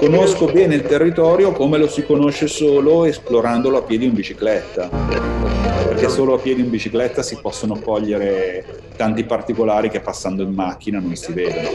Conosco 0.00 0.46
bene 0.46 0.76
il 0.76 0.82
territorio 0.82 1.52
come 1.52 1.76
lo 1.76 1.86
si 1.86 2.06
conosce 2.06 2.48
solo 2.48 3.04
esplorandolo 3.04 3.76
a 3.76 3.82
piedi 3.82 4.06
in 4.06 4.14
bicicletta, 4.14 4.88
perché 4.88 6.08
solo 6.08 6.34
a 6.34 6.38
piedi 6.38 6.62
in 6.62 6.70
bicicletta 6.70 7.22
si 7.22 7.38
possono 7.38 7.78
cogliere 7.78 8.64
tanti 8.96 9.24
particolari 9.24 9.90
che 9.90 10.00
passando 10.00 10.42
in 10.42 10.54
macchina 10.54 11.00
non 11.00 11.14
si 11.16 11.34
vedono. 11.34 11.68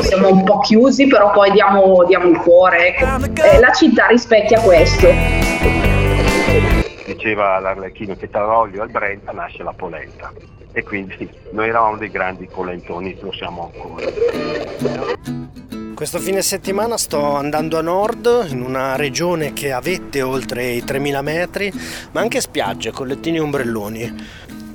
Siamo 0.00 0.30
un 0.30 0.44
po' 0.44 0.60
chiusi, 0.60 1.08
però 1.08 1.32
poi 1.32 1.50
diamo, 1.50 2.04
diamo 2.04 2.28
il 2.28 2.38
cuore. 2.38 2.94
Ecco. 2.94 3.04
Eh, 3.42 3.58
la 3.58 3.72
città 3.72 4.06
rispecchia 4.06 4.60
questo 4.60 5.08
diceva 7.04 7.58
l'Arlecchino 7.58 8.14
che 8.14 8.30
tra 8.30 8.44
l'olio 8.44 8.82
e 8.82 8.84
il 8.86 8.92
Brenta 8.92 9.32
nasce 9.32 9.64
la 9.64 9.72
polenta 9.72 10.32
e 10.72 10.84
quindi 10.84 11.28
noi 11.50 11.68
eravamo 11.68 11.96
dei 11.96 12.10
grandi 12.10 12.46
polentoni, 12.46 13.18
lo 13.20 13.32
siamo 13.32 13.72
ancora. 13.72 15.78
Questo 16.00 16.18
fine 16.18 16.40
settimana 16.40 16.96
sto 16.96 17.36
andando 17.36 17.76
a 17.76 17.82
nord 17.82 18.46
in 18.48 18.62
una 18.62 18.96
regione 18.96 19.52
che 19.52 19.70
ha 19.70 19.80
vette 19.80 20.22
oltre 20.22 20.70
i 20.70 20.82
3000 20.82 21.20
metri, 21.20 21.70
ma 22.12 22.22
anche 22.22 22.40
spiagge, 22.40 22.90
collettini 22.90 23.36
e 23.36 23.40
ombrelloni 23.40 24.16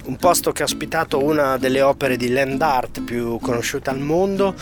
un 0.06 0.18
posto 0.18 0.52
che 0.52 0.62
ha 0.62 0.66
ospitato 0.66 1.24
una 1.24 1.58
delle 1.58 1.82
opere 1.82 2.16
di 2.16 2.30
land 2.30 2.62
art 2.62 3.02
più 3.02 3.40
conosciute 3.40 3.90
al 3.90 3.98
mondo 3.98 4.54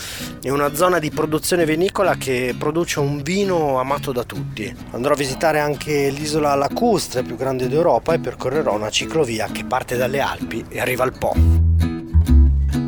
e 0.42 0.52
una 0.52 0.74
zona 0.74 1.00
di 1.00 1.10
produzione 1.10 1.66
vinicola 1.66 2.16
che 2.16 2.56
produce 2.58 3.02
un 3.02 3.22
vino 3.22 3.78
amato 3.78 4.14
da 4.14 4.24
tutti. 4.24 4.74
Andrò 4.92 5.16
a 5.16 5.18
visitare 5.18 5.60
anche 5.60 6.10
l'isola 6.12 6.56
lacustre 6.56 7.24
più 7.24 7.36
grande 7.36 7.68
d'Europa 7.68 8.14
e 8.14 8.20
percorrerò 8.20 8.74
una 8.74 8.90
ciclovia 8.90 9.50
che 9.52 9.66
parte 9.66 9.98
dalle 9.98 10.22
Alpi 10.22 10.64
e 10.70 10.80
arriva 10.80 11.04
al 11.04 11.12
Po. 11.12 11.63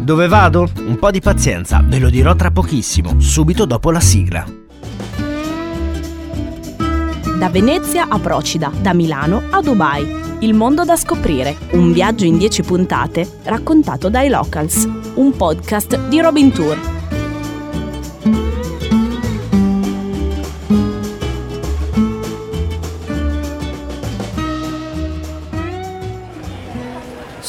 Dove 0.05 0.27
vado? 0.27 0.70
Un 0.86 1.00
po' 1.00 1.09
di 1.09 1.20
pazienza, 1.20 1.82
ve 1.84 1.98
lo 1.98 2.12
dirò 2.12 2.36
tra 2.36 2.52
pochissimo, 2.52 3.20
subito 3.20 3.66
dopo 3.66 3.90
la 3.90 4.00
sigla. 4.00 4.45
Da 7.39 7.50
Venezia 7.50 8.06
a 8.08 8.20
Procida, 8.20 8.72
da 8.80 8.94
Milano 8.94 9.42
a 9.50 9.61
Dubai 9.64 10.23
il 10.39 10.53
mondo 10.53 10.83
da 10.83 10.95
scoprire, 10.95 11.56
un 11.72 11.92
viaggio 11.92 12.23
in 12.23 12.38
10 12.38 12.61
puntate 12.61 13.39
raccontato 13.45 14.09
dai 14.09 14.30
locals, 14.30 14.88
un 15.16 15.36
podcast 15.36 16.08
di 16.08 16.22
Robin 16.22 16.52
Tour. 16.52 16.95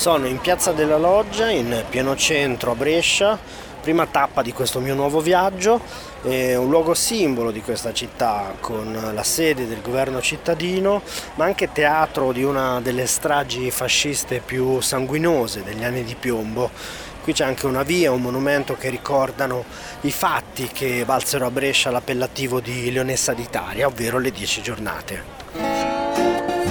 Sono 0.07 0.29
in 0.29 0.39
Piazza 0.39 0.71
della 0.71 0.99
Loggia, 0.99 1.51
in 1.51 1.83
pieno 1.91 2.15
centro 2.15 2.71
a 2.71 2.75
Brescia, 2.77 3.37
prima 3.81 4.07
tappa 4.07 4.41
di 4.41 4.53
questo 4.53 4.79
mio 4.79 4.95
nuovo 4.95 5.19
viaggio, 5.19 5.81
è 6.23 6.55
un 6.55 6.71
luogo 6.71 6.95
simbolo 6.95 7.51
di 7.51 7.61
questa 7.61 7.93
città 7.93 8.55
con 8.61 8.97
la 9.13 9.23
sede 9.25 9.67
del 9.67 9.81
governo 9.83 10.21
cittadino, 10.21 11.03
ma 11.35 11.47
anche 11.47 11.73
teatro 11.73 12.31
di 12.31 12.45
una 12.45 12.81
delle 12.81 13.07
stragi 13.07 13.73
fasciste 13.73 14.41
più 14.47 14.81
sanguinose 14.81 15.65
degli 15.65 15.83
anni 15.83 16.05
di 16.05 16.15
piombo. 16.15 16.71
Qui 17.25 17.33
c'è 17.33 17.45
anche 17.45 17.67
una 17.67 17.83
via, 17.83 18.13
un 18.13 18.23
monumento 18.23 18.77
che 18.77 18.91
ricordano 18.91 19.65
i 20.03 20.13
fatti 20.13 20.69
che 20.73 21.03
valsero 21.05 21.47
a 21.47 21.51
Brescia 21.51 21.91
l'appellativo 21.91 22.61
di 22.61 22.93
Leonessa 22.93 23.33
d'Italia, 23.33 23.89
ovvero 23.89 24.21
le 24.21 24.31
dieci 24.31 24.63
giornate. 24.63 25.35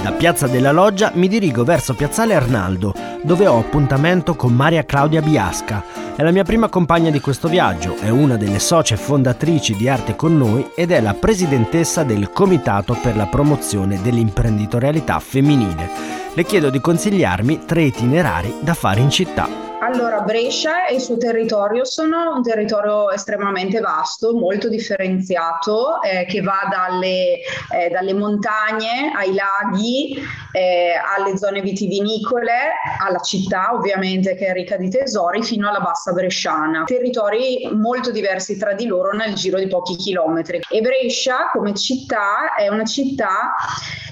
Da 0.02 0.12
Piazza 0.12 0.46
della 0.46 0.72
Loggia 0.72 1.10
mi 1.14 1.28
dirigo 1.28 1.64
verso 1.64 1.92
Piazzale 1.92 2.34
Arnaldo, 2.34 2.94
dove 3.26 3.48
ho 3.48 3.58
appuntamento 3.58 4.36
con 4.36 4.54
Maria 4.54 4.84
Claudia 4.84 5.20
Biasca. 5.20 5.82
È 6.14 6.22
la 6.22 6.30
mia 6.30 6.44
prima 6.44 6.68
compagna 6.68 7.10
di 7.10 7.18
questo 7.18 7.48
viaggio, 7.48 7.96
è 7.96 8.08
una 8.08 8.36
delle 8.36 8.60
socie 8.60 8.96
fondatrici 8.96 9.74
di 9.74 9.88
Arte 9.88 10.14
con 10.14 10.38
Noi 10.38 10.70
ed 10.76 10.92
è 10.92 11.00
la 11.00 11.12
presidentessa 11.12 12.04
del 12.04 12.30
Comitato 12.30 12.96
per 13.02 13.16
la 13.16 13.26
promozione 13.26 14.00
dell'imprenditorialità 14.00 15.18
femminile. 15.18 15.90
Le 16.34 16.44
chiedo 16.44 16.70
di 16.70 16.80
consigliarmi 16.80 17.64
tre 17.66 17.82
itinerari 17.82 18.58
da 18.60 18.74
fare 18.74 19.00
in 19.00 19.10
città. 19.10 19.65
Allora, 19.78 20.22
Brescia 20.22 20.86
e 20.86 20.94
il 20.94 21.00
suo 21.02 21.18
territorio 21.18 21.84
sono 21.84 22.34
un 22.34 22.42
territorio 22.42 23.10
estremamente 23.10 23.78
vasto, 23.78 24.34
molto 24.34 24.70
differenziato, 24.70 26.00
eh, 26.00 26.24
che 26.24 26.40
va 26.40 26.66
dalle, 26.70 27.40
eh, 27.72 27.90
dalle, 27.90 28.14
montagne 28.14 29.12
ai 29.14 29.34
laghi, 29.34 30.16
eh, 30.52 30.94
alle 30.94 31.36
zone 31.36 31.60
vitivinicole, 31.60 32.52
alla 32.98 33.18
città 33.18 33.74
ovviamente 33.74 34.34
che 34.34 34.46
è 34.46 34.52
ricca 34.54 34.78
di 34.78 34.88
tesori, 34.88 35.42
fino 35.42 35.68
alla 35.68 35.80
bassa 35.80 36.12
bresciana. 36.12 36.84
Territori 36.84 37.68
molto 37.70 38.10
diversi 38.10 38.56
tra 38.56 38.72
di 38.72 38.86
loro 38.86 39.12
nel 39.12 39.34
giro 39.34 39.58
di 39.58 39.66
pochi 39.66 39.96
chilometri. 39.96 40.62
E 40.70 40.80
Brescia 40.80 41.50
come 41.52 41.74
città 41.74 42.54
è 42.56 42.68
una 42.68 42.84
città 42.84 43.54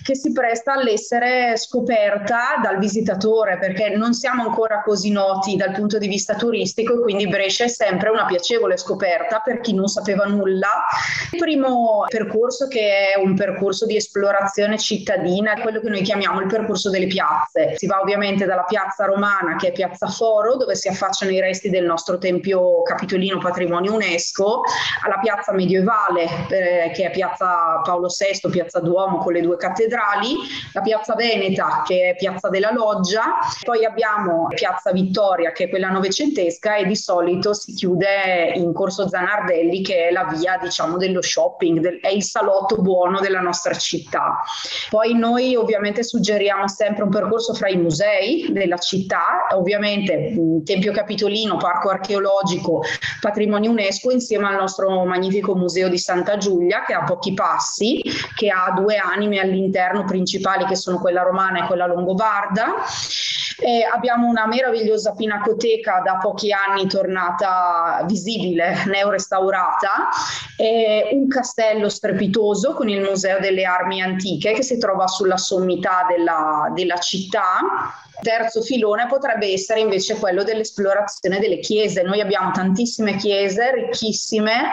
che 0.04 0.14
si 0.14 0.32
presta 0.32 0.74
all'essere 0.74 1.56
scoperta 1.56 2.60
dal 2.62 2.78
visitatore 2.78 3.56
perché 3.56 3.88
non 3.88 4.12
siamo 4.12 4.42
ancora 4.42 4.82
così 4.82 5.10
noti 5.10 5.56
dal 5.56 5.72
punto 5.72 5.96
di 5.96 6.08
vista 6.08 6.34
turistico, 6.34 7.00
quindi 7.00 7.26
Brescia 7.26 7.64
è 7.64 7.68
sempre 7.68 8.10
una 8.10 8.26
piacevole 8.26 8.76
scoperta 8.76 9.40
per 9.42 9.60
chi 9.60 9.72
non 9.72 9.88
sapeva 9.88 10.26
nulla. 10.26 10.84
Il 11.32 11.38
primo 11.38 12.04
percorso 12.06 12.68
che 12.68 13.14
è 13.14 13.18
un 13.18 13.34
percorso 13.34 13.86
di 13.86 13.96
esplorazione 13.96 14.76
cittadina 14.76 15.54
è 15.54 15.62
quello 15.62 15.80
che 15.80 15.88
noi 15.88 16.02
chiamiamo 16.02 16.40
il 16.40 16.48
percorso 16.48 16.90
delle 16.90 17.06
piazze. 17.06 17.72
Si 17.76 17.86
va 17.86 17.98
ovviamente 18.00 18.44
dalla 18.44 18.64
piazza 18.64 19.06
romana 19.06 19.56
che 19.56 19.68
è 19.68 19.72
piazza 19.72 20.08
Foro 20.08 20.56
dove 20.56 20.74
si 20.74 20.88
affacciano 20.88 21.30
i 21.30 21.40
resti 21.40 21.70
del 21.70 21.86
nostro 21.86 22.18
tempio 22.18 22.82
capitolino 22.82 23.38
patrimonio 23.38 23.94
UNESCO, 23.94 24.64
alla 25.02 25.18
piazza 25.18 25.52
medievale 25.52 26.24
eh, 26.50 26.90
che 26.92 27.06
è 27.06 27.10
piazza 27.10 27.80
Paolo 27.82 28.08
VI, 28.08 28.50
piazza 28.50 28.80
Duomo 28.80 29.16
con 29.16 29.32
le 29.32 29.40
due 29.40 29.56
cattedrali, 29.56 29.92
la 30.72 30.80
piazza 30.80 31.14
Veneta 31.14 31.82
che 31.86 32.10
è 32.10 32.16
piazza 32.16 32.48
della 32.48 32.72
Loggia, 32.72 33.38
poi 33.62 33.84
abbiamo 33.84 34.48
piazza 34.48 34.90
Vittoria 34.90 35.52
che 35.52 35.64
è 35.64 35.68
quella 35.68 35.90
novecentesca 35.90 36.76
e 36.76 36.86
di 36.86 36.96
solito 36.96 37.54
si 37.54 37.72
chiude 37.72 38.52
in 38.54 38.72
Corso 38.72 39.08
Zanardelli 39.08 39.82
che 39.82 40.08
è 40.08 40.10
la 40.10 40.24
via 40.24 40.58
diciamo 40.60 40.96
dello 40.96 41.22
shopping, 41.22 41.78
del, 41.78 42.00
è 42.00 42.08
il 42.08 42.24
salotto 42.24 42.76
buono 42.76 43.20
della 43.20 43.40
nostra 43.40 43.74
città. 43.74 44.40
Poi 44.90 45.14
noi 45.14 45.54
ovviamente 45.54 46.02
suggeriamo 46.02 46.66
sempre 46.68 47.04
un 47.04 47.10
percorso 47.10 47.54
fra 47.54 47.68
i 47.68 47.76
musei 47.76 48.48
della 48.50 48.78
città, 48.78 49.46
ovviamente 49.52 50.34
Tempio 50.64 50.92
Capitolino, 50.92 51.56
Parco 51.56 51.90
Archeologico, 51.90 52.82
Patrimonio 53.20 53.70
UNESCO 53.70 54.10
insieme 54.10 54.48
al 54.48 54.56
nostro 54.56 55.04
magnifico 55.04 55.54
museo 55.54 55.88
di 55.88 55.98
Santa 55.98 56.36
Giulia 56.36 56.82
che 56.84 56.94
ha 56.94 57.04
pochi 57.04 57.34
passi, 57.34 58.02
che 58.34 58.50
ha 58.50 58.72
due 58.76 58.96
anime 58.96 59.40
all'interno 59.40 59.82
principali 60.04 60.64
che 60.64 60.76
sono 60.76 60.98
quella 60.98 61.22
romana 61.22 61.64
e 61.64 61.66
quella 61.66 61.86
longobarda. 61.86 62.74
E 63.58 63.86
abbiamo 63.90 64.28
una 64.28 64.46
meravigliosa 64.46 65.12
pinacoteca 65.12 66.00
da 66.04 66.18
pochi 66.20 66.52
anni 66.52 66.88
tornata 66.88 68.04
visibile, 68.06 68.84
neorestaurata, 68.86 70.08
e 70.56 71.10
un 71.12 71.28
castello 71.28 71.88
strepitoso 71.88 72.74
con 72.74 72.88
il 72.88 73.00
Museo 73.00 73.38
delle 73.38 73.64
Armi 73.64 74.02
Antiche 74.02 74.52
che 74.52 74.62
si 74.62 74.78
trova 74.78 75.06
sulla 75.06 75.36
sommità 75.36 76.06
della, 76.08 76.70
della 76.74 76.96
città 76.96 77.92
terzo 78.20 78.62
filone 78.62 79.06
potrebbe 79.06 79.46
essere 79.46 79.80
invece 79.80 80.16
quello 80.16 80.42
dell'esplorazione 80.42 81.38
delle 81.38 81.58
chiese. 81.58 82.02
Noi 82.02 82.20
abbiamo 82.20 82.50
tantissime 82.52 83.16
chiese 83.16 83.72
ricchissime 83.72 84.70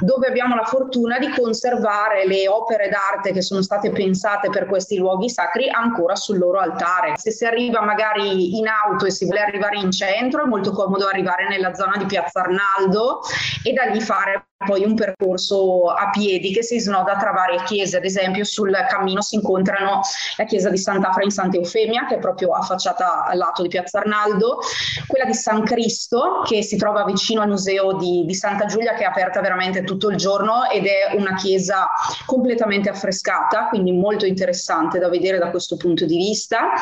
dove 0.00 0.28
abbiamo 0.28 0.54
la 0.54 0.64
fortuna 0.64 1.18
di 1.18 1.28
conservare 1.30 2.26
le 2.26 2.48
opere 2.48 2.88
d'arte 2.88 3.32
che 3.32 3.42
sono 3.42 3.62
state 3.62 3.90
pensate 3.90 4.43
per 4.50 4.66
questi 4.66 4.96
luoghi 4.96 5.28
sacri 5.28 5.68
ancora 5.68 6.16
sul 6.16 6.38
loro 6.38 6.58
altare. 6.58 7.14
Se 7.16 7.30
si 7.30 7.44
arriva 7.44 7.80
magari 7.82 8.58
in 8.58 8.66
auto 8.66 9.06
e 9.06 9.10
si 9.10 9.24
vuole 9.24 9.40
arrivare 9.40 9.78
in 9.78 9.90
centro 9.90 10.44
è 10.44 10.46
molto 10.46 10.72
comodo 10.72 11.06
arrivare 11.06 11.48
nella 11.48 11.74
zona 11.74 11.96
di 11.96 12.06
Piazza 12.06 12.40
Arnaldo 12.40 13.20
e 13.62 13.72
da 13.72 13.84
lì 13.84 14.00
fare 14.00 14.46
poi 14.64 14.84
un 14.84 14.94
percorso 14.94 15.86
a 15.86 16.10
piedi 16.10 16.52
che 16.52 16.62
si 16.62 16.78
snoda 16.78 17.16
tra 17.16 17.32
varie 17.32 17.62
chiese, 17.64 17.96
ad 17.96 18.04
esempio 18.04 18.44
sul 18.44 18.72
cammino 18.88 19.20
si 19.22 19.36
incontrano 19.36 20.00
la 20.36 20.44
chiesa 20.44 20.70
di 20.70 20.78
Sant'Afra 20.78 21.22
in 21.22 21.30
Santa 21.30 21.56
Eufemia 21.56 22.06
che 22.06 22.16
è 22.16 22.18
proprio 22.18 22.50
affacciata 22.50 23.24
al 23.24 23.38
lato 23.38 23.62
di 23.62 23.68
Piazza 23.68 23.98
Arnaldo, 23.98 24.58
quella 25.06 25.24
di 25.24 25.34
San 25.34 25.64
Cristo 25.64 26.42
che 26.44 26.62
si 26.62 26.76
trova 26.76 27.04
vicino 27.04 27.42
al 27.42 27.48
museo 27.48 27.94
di, 27.94 28.24
di 28.26 28.34
Santa 28.34 28.66
Giulia 28.66 28.94
che 28.94 29.02
è 29.02 29.06
aperta 29.06 29.40
veramente 29.40 29.84
tutto 29.84 30.10
il 30.10 30.16
giorno 30.16 30.68
ed 30.70 30.86
è 30.86 31.14
una 31.16 31.34
chiesa 31.34 31.90
completamente 32.26 32.88
affrescata, 32.88 33.68
quindi 33.68 33.92
molto 33.92 34.26
interessante 34.26 34.98
da 34.98 35.08
vedere 35.08 35.38
da 35.38 35.50
questo 35.50 35.76
punto 35.76 36.04
di 36.04 36.16
vista. 36.16 36.72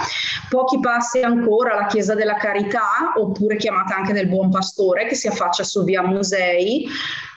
Pochi 0.49 0.81
passi 0.81 1.21
ancora 1.21 1.75
la 1.75 1.87
chiesa 1.87 2.15
della 2.15 2.37
Carità 2.37 3.13
oppure 3.17 3.57
chiamata 3.57 3.97
anche 3.97 4.13
del 4.13 4.29
Buon 4.29 4.51
Pastore 4.51 5.07
che 5.07 5.15
si 5.15 5.29
affaccia 5.29 5.65
su 5.65 5.85
via 5.85 6.03
Musei 6.03 6.89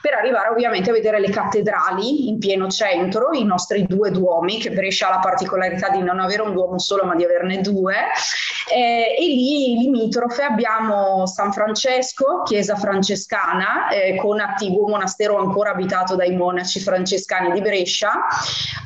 per 0.06 0.14
arrivare 0.14 0.50
ovviamente 0.50 0.90
a 0.90 0.92
vedere 0.92 1.18
le 1.18 1.30
cattedrali 1.30 2.28
in 2.28 2.38
pieno 2.38 2.68
centro, 2.68 3.32
i 3.32 3.44
nostri 3.44 3.84
due 3.88 4.12
duomi, 4.12 4.60
che 4.60 4.70
Brescia 4.70 5.08
ha 5.08 5.14
la 5.14 5.18
particolarità 5.18 5.88
di 5.88 6.00
non 6.00 6.20
avere 6.20 6.42
un 6.42 6.52
duomo 6.52 6.78
solo 6.78 7.04
ma 7.04 7.16
di 7.16 7.24
averne 7.24 7.60
due, 7.60 7.96
eh, 8.72 9.16
e 9.18 9.26
lì 9.26 9.76
limitrofe 9.78 10.44
abbiamo 10.44 11.26
San 11.26 11.52
Francesco, 11.52 12.42
chiesa 12.44 12.76
francescana, 12.76 13.88
eh, 13.88 14.14
con 14.14 14.38
attiguo 14.38 14.86
monastero 14.86 15.38
ancora 15.38 15.70
abitato 15.70 16.14
dai 16.14 16.36
monaci 16.36 16.78
francescani 16.78 17.50
di 17.50 17.60
Brescia, 17.60 18.26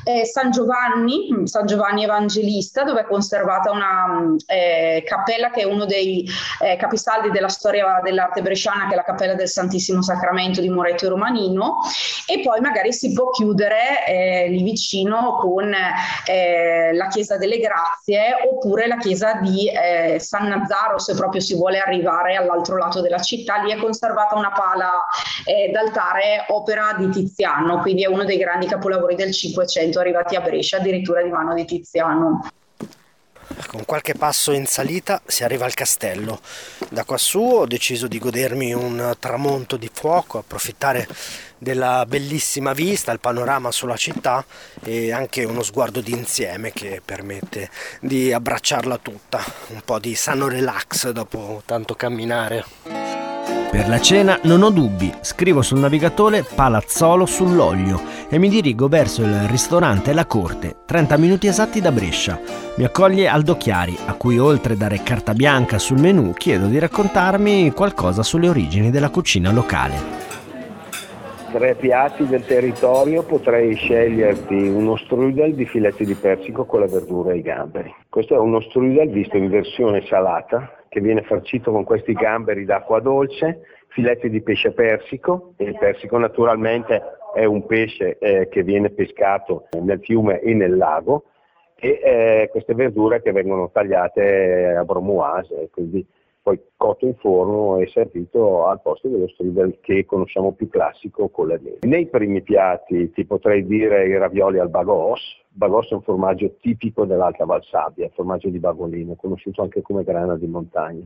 eh, 0.03 0.25
San 0.25 0.49
Giovanni, 0.49 1.43
San 1.43 1.67
Giovanni 1.67 2.03
Evangelista, 2.03 2.83
dove 2.83 3.01
è 3.01 3.05
conservata 3.05 3.69
una 3.69 4.35
eh, 4.47 5.03
cappella 5.05 5.51
che 5.51 5.61
è 5.61 5.65
uno 5.65 5.85
dei 5.85 6.27
eh, 6.63 6.77
capisaldi 6.77 7.29
della 7.29 7.49
storia 7.49 7.99
dell'arte 8.03 8.41
bresciana, 8.41 8.87
che 8.87 8.93
è 8.93 8.95
la 8.95 9.03
cappella 9.03 9.35
del 9.35 9.47
Santissimo 9.47 10.01
Sacramento 10.01 10.61
di 10.61 10.69
Moretto 10.69 11.05
e 11.05 11.09
Romanino, 11.11 11.77
e 12.25 12.41
poi 12.41 12.59
magari 12.59 12.91
si 12.93 13.13
può 13.13 13.29
chiudere 13.29 14.05
eh, 14.07 14.47
lì 14.49 14.63
vicino 14.63 15.37
con 15.39 15.69
la 15.69 17.07
chiesa 17.07 17.37
delle 17.37 17.59
Grazie 17.59 18.47
oppure 18.49 18.87
la 18.87 18.97
chiesa 18.97 19.33
di 19.35 19.69
eh, 19.69 20.19
San 20.19 20.47
Nazzaro 20.47 20.99
se 20.99 21.15
proprio 21.15 21.41
si 21.41 21.55
vuole 21.55 21.79
arrivare 21.79 22.35
all'altro 22.35 22.77
lato 22.77 23.01
della 23.01 23.19
città, 23.19 23.57
lì 23.57 23.71
è 23.71 23.77
conservata 23.77 24.35
una 24.35 24.51
pala 24.51 25.05
eh, 25.45 25.69
d'altare 25.71 26.45
opera 26.47 26.95
di 26.97 27.09
Tiziano, 27.09 27.79
quindi 27.79 28.03
è 28.03 28.07
uno 28.07 28.23
dei 28.23 28.37
grandi 28.37 28.67
capolavori 28.67 29.15
del 29.15 29.33
Cinquecento 29.33 29.99
arrivati 29.99 30.35
a 30.35 30.41
Brescia 30.41 30.77
addirittura 30.77 31.21
di 31.21 31.29
mano 31.29 31.53
di 31.53 31.65
Tiziano. 31.65 32.41
Con 33.67 33.85
qualche 33.85 34.13
passo 34.13 34.51
in 34.51 34.65
salita 34.65 35.21
si 35.25 35.43
arriva 35.43 35.65
al 35.65 35.73
castello. 35.73 36.39
Da 36.89 37.03
quassù 37.03 37.39
ho 37.39 37.65
deciso 37.65 38.07
di 38.07 38.19
godermi 38.19 38.73
un 38.73 39.15
tramonto 39.19 39.77
di 39.77 39.89
fuoco, 39.91 40.39
approfittare 40.39 41.07
della 41.57 42.05
bellissima 42.07 42.73
vista, 42.73 43.11
il 43.11 43.19
panorama 43.19 43.71
sulla 43.71 43.97
città 43.97 44.43
e 44.83 45.11
anche 45.11 45.43
uno 45.43 45.63
sguardo 45.63 46.01
d'insieme 46.01 46.71
che 46.73 47.01
permette 47.03 47.69
di 47.99 48.33
abbracciarla 48.33 48.97
tutta, 48.97 49.43
un 49.67 49.81
po' 49.85 49.99
di 49.99 50.15
sano 50.15 50.47
relax 50.47 51.09
dopo 51.11 51.61
tanto 51.65 51.95
camminare. 51.95 53.10
Per 53.71 53.87
la 53.87 54.01
cena 54.01 54.37
non 54.43 54.63
ho 54.63 54.69
dubbi, 54.69 55.09
scrivo 55.21 55.61
sul 55.61 55.79
navigatore 55.79 56.43
Palazzolo 56.43 57.25
sull'olio 57.25 58.01
e 58.29 58.37
mi 58.37 58.49
dirigo 58.49 58.89
verso 58.89 59.21
il 59.21 59.47
ristorante 59.47 60.11
La 60.11 60.25
Corte, 60.25 60.79
30 60.85 61.15
minuti 61.15 61.47
esatti 61.47 61.79
da 61.79 61.89
Brescia. 61.89 62.37
Mi 62.75 62.83
accoglie 62.83 63.29
Aldo 63.29 63.55
Chiari, 63.55 63.97
a 64.07 64.13
cui 64.15 64.37
oltre 64.37 64.73
a 64.73 64.75
dare 64.75 65.01
carta 65.03 65.33
bianca 65.33 65.79
sul 65.79 66.01
menù 66.01 66.33
chiedo 66.33 66.67
di 66.67 66.79
raccontarmi 66.79 67.71
qualcosa 67.71 68.23
sulle 68.23 68.49
origini 68.49 68.91
della 68.91 69.09
cucina 69.09 69.53
locale 69.53 70.19
tre 71.51 71.75
piatti 71.75 72.25
del 72.27 72.45
territorio 72.45 73.23
potrei 73.23 73.75
sceglierti 73.75 74.53
uno 74.53 74.95
strudel 74.95 75.53
di 75.53 75.65
filetti 75.65 76.05
di 76.05 76.13
persico 76.13 76.63
con 76.63 76.79
la 76.79 76.87
verdura 76.87 77.33
e 77.33 77.39
i 77.39 77.41
gamberi. 77.41 77.93
Questo 78.07 78.35
è 78.35 78.37
uno 78.37 78.61
strudel 78.61 79.09
visto 79.09 79.35
in 79.35 79.49
versione 79.49 80.01
salata 80.05 80.80
che 80.91 80.99
viene 80.99 81.21
farcito 81.21 81.71
con 81.71 81.85
questi 81.85 82.11
gamberi 82.11 82.65
d'acqua 82.65 82.99
dolce, 82.99 83.61
filetti 83.87 84.29
di 84.29 84.41
pesce 84.41 84.73
persico, 84.73 85.53
e 85.55 85.63
il 85.63 85.77
persico 85.77 86.17
naturalmente 86.17 87.01
è 87.33 87.45
un 87.45 87.65
pesce 87.65 88.17
eh, 88.17 88.49
che 88.49 88.61
viene 88.61 88.89
pescato 88.89 89.69
nel 89.79 90.01
fiume 90.01 90.41
e 90.41 90.53
nel 90.53 90.75
lago, 90.75 91.27
e 91.77 92.01
eh, 92.03 92.49
queste 92.51 92.75
verdure 92.75 93.21
che 93.21 93.31
vengono 93.31 93.69
tagliate 93.71 94.75
a 94.75 94.83
bromoise, 94.83 95.69
quindi 95.71 96.05
poi 96.41 96.59
cotto 96.75 97.05
in 97.05 97.15
forno 97.15 97.77
e 97.77 97.87
servito 97.87 98.65
al 98.65 98.81
posto 98.81 99.07
dello 99.07 99.27
strudel 99.27 99.77
che 99.79 100.05
conosciamo 100.05 100.53
più 100.53 100.67
classico 100.69 101.29
con 101.29 101.47
le 101.47 101.59
mele. 101.61 101.79
Nei 101.81 102.07
primi 102.07 102.41
piatti 102.41 103.11
ti 103.11 103.25
potrei 103.25 103.65
dire 103.65 104.07
i 104.07 104.17
ravioli 104.17 104.57
al 104.57 104.69
bagos. 104.69 105.21
Bagos 105.49 105.91
è 105.91 105.93
un 105.93 106.01
formaggio 106.01 106.55
tipico 106.59 107.05
dell'Alta 107.05 107.45
Valsabbia, 107.45 108.09
formaggio 108.13 108.49
di 108.49 108.57
Bagolino, 108.57 109.15
conosciuto 109.15 109.61
anche 109.61 109.81
come 109.81 110.03
grana 110.03 110.35
di 110.37 110.47
montagna. 110.47 111.05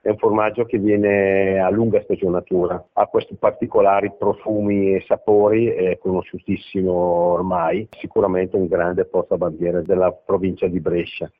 È 0.00 0.10
un 0.10 0.16
formaggio 0.18 0.64
che 0.64 0.78
viene 0.78 1.58
a 1.58 1.70
lunga 1.70 2.00
stagionatura, 2.02 2.82
ha 2.92 3.06
questi 3.06 3.34
particolari 3.34 4.12
profumi 4.16 4.94
e 4.94 5.04
sapori, 5.06 5.66
è 5.66 5.98
conosciutissimo 5.98 6.92
ormai, 6.92 7.88
sicuramente 7.98 8.56
un 8.56 8.68
grande 8.68 9.06
portabandiera 9.06 9.82
della 9.82 10.12
provincia 10.12 10.68
di 10.68 10.78
Brescia. 10.78 11.30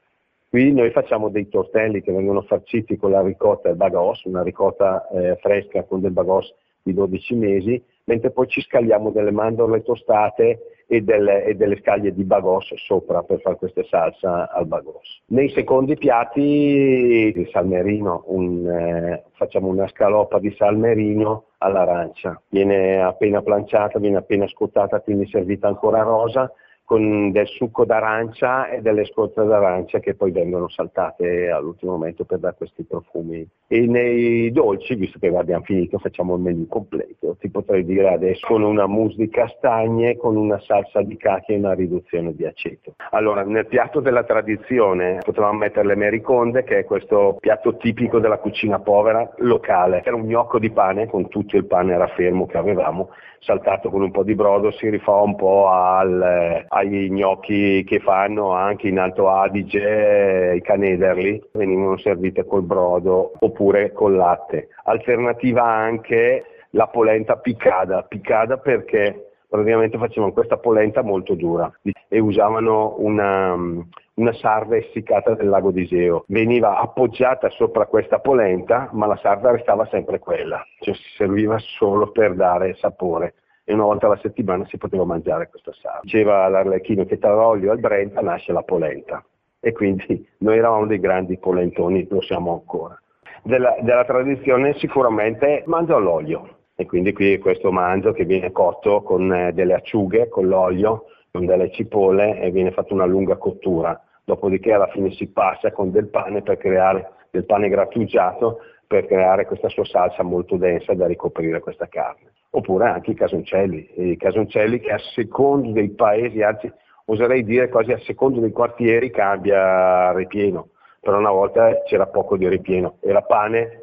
Qui 0.50 0.72
noi 0.72 0.90
facciamo 0.90 1.28
dei 1.28 1.48
tortelli 1.48 2.00
che 2.00 2.10
vengono 2.10 2.40
farciti 2.40 2.96
con 2.96 3.10
la 3.10 3.20
ricotta 3.20 3.68
e 3.68 3.72
il 3.72 3.76
bagos, 3.76 4.24
una 4.24 4.42
ricotta 4.42 5.06
eh, 5.08 5.36
fresca 5.42 5.84
con 5.84 6.00
del 6.00 6.12
bagos 6.12 6.54
di 6.82 6.94
12 6.94 7.34
mesi, 7.34 7.82
mentre 8.04 8.30
poi 8.30 8.48
ci 8.48 8.62
scagliamo 8.62 9.10
delle 9.10 9.30
mandorle 9.30 9.82
tostate 9.82 10.84
e 10.86 11.02
delle, 11.02 11.44
e 11.44 11.54
delle 11.54 11.76
scaglie 11.80 12.14
di 12.14 12.24
bagos 12.24 12.72
sopra 12.76 13.22
per 13.22 13.42
fare 13.42 13.56
queste 13.56 13.84
salsa 13.84 14.50
al 14.50 14.66
bagos. 14.66 15.20
Nei 15.26 15.50
secondi 15.50 15.96
piatti 15.96 16.40
il 16.40 17.48
salmerino, 17.52 18.24
un, 18.28 18.66
eh, 18.66 19.24
facciamo 19.34 19.68
una 19.68 19.86
scaloppa 19.86 20.38
di 20.38 20.50
salmerino 20.56 21.44
all'arancia, 21.58 22.40
viene 22.48 23.02
appena 23.02 23.42
planciata, 23.42 23.98
viene 23.98 24.16
appena 24.16 24.48
scottata, 24.48 25.00
quindi 25.00 25.28
servita 25.28 25.68
ancora 25.68 26.00
rosa, 26.00 26.50
con 26.88 27.32
del 27.32 27.46
succo 27.46 27.84
d'arancia 27.84 28.70
e 28.70 28.80
delle 28.80 29.04
scorze 29.04 29.44
d'arancia 29.44 29.98
che 29.98 30.14
poi 30.14 30.30
vengono 30.30 30.70
saltate 30.70 31.50
all'ultimo 31.50 31.92
momento 31.92 32.24
per 32.24 32.38
dare 32.38 32.54
questi 32.56 32.82
profumi. 32.84 33.46
E 33.66 33.86
nei 33.86 34.50
dolci, 34.50 34.94
visto 34.94 35.18
che 35.18 35.28
abbiamo 35.28 35.64
finito, 35.64 35.98
facciamo 35.98 36.36
il 36.36 36.40
menù 36.40 36.66
completo. 36.66 37.36
Ti 37.38 37.50
potrei 37.50 37.84
dire 37.84 38.08
adesso 38.08 38.46
con 38.46 38.62
una 38.62 38.86
mousse 38.86 39.16
di 39.18 39.28
castagne, 39.28 40.16
con 40.16 40.36
una 40.36 40.58
salsa 40.60 41.02
di 41.02 41.18
cachi 41.18 41.52
e 41.52 41.56
una 41.56 41.74
riduzione 41.74 42.34
di 42.34 42.46
aceto. 42.46 42.94
Allora, 43.10 43.42
nel 43.42 43.66
piatto 43.66 44.00
della 44.00 44.24
tradizione 44.24 45.18
potevamo 45.22 45.58
mettere 45.58 45.88
le 45.88 45.94
mericonde, 45.94 46.64
che 46.64 46.78
è 46.78 46.84
questo 46.86 47.36
piatto 47.38 47.76
tipico 47.76 48.18
della 48.18 48.38
cucina 48.38 48.78
povera 48.78 49.30
locale. 49.40 50.02
Era 50.02 50.16
un 50.16 50.24
gnocco 50.24 50.58
di 50.58 50.70
pane 50.70 51.06
con 51.06 51.28
tutto 51.28 51.58
il 51.58 51.66
pane 51.66 51.98
raffermo 51.98 52.46
che 52.46 52.56
avevamo, 52.56 53.10
saltato 53.40 53.90
con 53.90 54.02
un 54.02 54.10
po' 54.10 54.22
di 54.22 54.34
brodo, 54.34 54.70
si 54.72 54.88
rifà 54.88 55.16
un 55.16 55.36
po' 55.36 55.68
al, 55.68 56.64
ai 56.68 57.10
gnocchi 57.10 57.84
che 57.84 58.00
fanno 58.00 58.52
anche 58.52 58.88
in 58.88 58.98
Alto 58.98 59.28
Adige, 59.28 60.54
i 60.56 60.62
canederli, 60.62 61.42
venivano 61.52 61.96
servite 61.98 62.44
col 62.44 62.62
brodo 62.62 63.32
oppure 63.38 63.92
col 63.92 64.14
latte. 64.14 64.68
Alternativa 64.84 65.64
anche 65.64 66.44
la 66.70 66.86
polenta 66.88 67.36
piccada, 67.36 68.02
piccada 68.02 68.58
perché 68.58 69.30
praticamente 69.48 69.96
facevano 69.96 70.32
questa 70.32 70.58
polenta 70.58 71.02
molto 71.02 71.34
dura 71.34 71.72
e 72.08 72.18
usavano 72.18 72.96
una, 72.98 73.54
una 73.54 74.32
sarda 74.34 74.76
essiccata 74.76 75.34
del 75.34 75.48
lago 75.48 75.70
di 75.70 75.82
Iseo. 75.82 76.24
Veniva 76.28 76.78
appoggiata 76.78 77.50
sopra 77.50 77.86
questa 77.86 78.18
polenta, 78.18 78.88
ma 78.92 79.06
la 79.06 79.16
sarda 79.16 79.50
restava 79.50 79.86
sempre 79.86 80.18
quella, 80.18 80.64
cioè 80.80 80.94
serviva 81.16 81.58
solo 81.58 82.10
per 82.10 82.34
dare 82.34 82.74
sapore 82.74 83.34
e 83.68 83.74
una 83.74 83.84
volta 83.84 84.06
alla 84.06 84.18
settimana 84.22 84.64
si 84.64 84.78
poteva 84.78 85.04
mangiare 85.04 85.50
questa 85.50 85.72
sarda. 85.74 86.00
Diceva 86.02 86.48
l'Arlecchino 86.48 87.04
che 87.04 87.18
tra 87.18 87.34
l'olio 87.34 87.70
e 87.70 87.74
il 87.74 87.80
Brenta 87.80 88.22
nasce 88.22 88.50
la 88.50 88.62
polenta 88.62 89.22
e 89.60 89.72
quindi 89.72 90.26
noi 90.38 90.56
eravamo 90.56 90.86
dei 90.86 90.98
grandi 90.98 91.36
polentoni, 91.36 92.06
lo 92.08 92.22
siamo 92.22 92.52
ancora. 92.52 92.98
Della, 93.42 93.76
della 93.80 94.06
tradizione 94.06 94.72
sicuramente 94.78 95.64
mangio 95.66 95.96
all'olio 95.96 96.56
e 96.74 96.86
quindi 96.86 97.12
qui 97.12 97.38
questo 97.38 97.70
manzo 97.70 98.12
che 98.12 98.24
viene 98.24 98.52
cotto 98.52 99.02
con 99.02 99.30
eh, 99.34 99.52
delle 99.52 99.74
acciughe, 99.74 100.28
con 100.28 100.46
l'olio, 100.46 101.04
delle 101.32 101.70
cipolle 101.70 102.40
e 102.40 102.50
viene 102.50 102.72
fatta 102.72 102.94
una 102.94 103.04
lunga 103.04 103.36
cottura, 103.36 104.00
dopodiché 104.24 104.72
alla 104.72 104.88
fine 104.88 105.10
si 105.12 105.28
passa 105.28 105.70
con 105.72 105.90
del 105.90 106.08
pane 106.08 106.42
per 106.42 106.58
creare 106.58 107.12
del 107.30 107.44
pane 107.44 107.68
grattugiato 107.68 108.60
per 108.86 109.06
creare 109.06 109.44
questa 109.44 109.68
sua 109.68 109.84
salsa 109.84 110.22
molto 110.22 110.56
densa 110.56 110.94
da 110.94 111.06
ricoprire 111.06 111.60
questa 111.60 111.88
carne. 111.88 112.32
Oppure 112.50 112.86
anche 112.86 113.10
i 113.10 113.14
casoncelli, 113.14 114.12
i 114.12 114.16
casoncelli 114.16 114.80
che 114.80 114.92
a 114.92 114.98
secondo 115.14 115.72
dei 115.72 115.90
paesi, 115.90 116.40
anzi 116.42 116.72
oserei 117.04 117.44
dire 117.44 117.68
quasi 117.68 117.92
a 117.92 117.98
secondo 117.98 118.40
dei 118.40 118.50
quartieri 118.50 119.10
cambia 119.10 120.12
ripieno, 120.12 120.68
però 121.00 121.18
una 121.18 121.30
volta 121.30 121.82
c'era 121.84 122.06
poco 122.06 122.38
di 122.38 122.48
ripieno, 122.48 122.96
era 123.00 123.20
pane, 123.20 123.82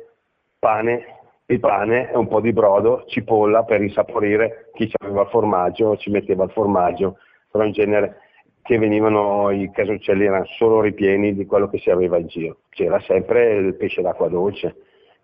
pane, 0.57 1.05
il 1.45 1.59
pane 1.59 2.11
e 2.11 2.17
un 2.17 2.27
po' 2.27 2.41
di 2.41 2.51
brodo, 2.51 3.03
cipolla 3.05 3.63
per 3.63 3.83
insaporire, 3.83 4.71
chi 4.73 4.91
aveva 4.99 5.21
il 5.21 5.27
formaggio 5.27 5.95
ci 5.97 6.09
metteva 6.09 6.45
il 6.45 6.51
formaggio, 6.51 7.17
però 7.55 7.65
in 7.65 7.71
genere 7.71 8.17
che 8.61 8.77
venivano 8.77 9.49
i 9.51 9.71
casoncelli 9.71 10.25
erano 10.25 10.45
solo 10.57 10.81
ripieni 10.81 11.33
di 11.33 11.45
quello 11.45 11.69
che 11.69 11.77
si 11.77 11.89
aveva 11.89 12.17
in 12.17 12.27
giro, 12.27 12.57
c'era 12.69 12.99
sempre 13.01 13.55
il 13.55 13.75
pesce 13.75 14.01
d'acqua 14.01 14.27
dolce 14.27 14.75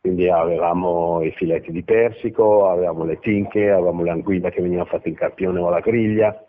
quindi 0.01 0.27
avevamo 0.29 1.21
i 1.21 1.31
filetti 1.31 1.71
di 1.71 1.83
persico, 1.83 2.67
avevamo 2.67 3.05
le 3.05 3.19
tinche, 3.19 3.69
avevamo 3.69 4.01
le 4.01 4.09
anguille 4.09 4.49
che 4.49 4.59
venivano 4.59 4.89
fatte 4.89 5.09
in 5.09 5.15
carpione 5.15 5.59
o 5.59 5.67
alla 5.67 5.79
griglia. 5.79 6.43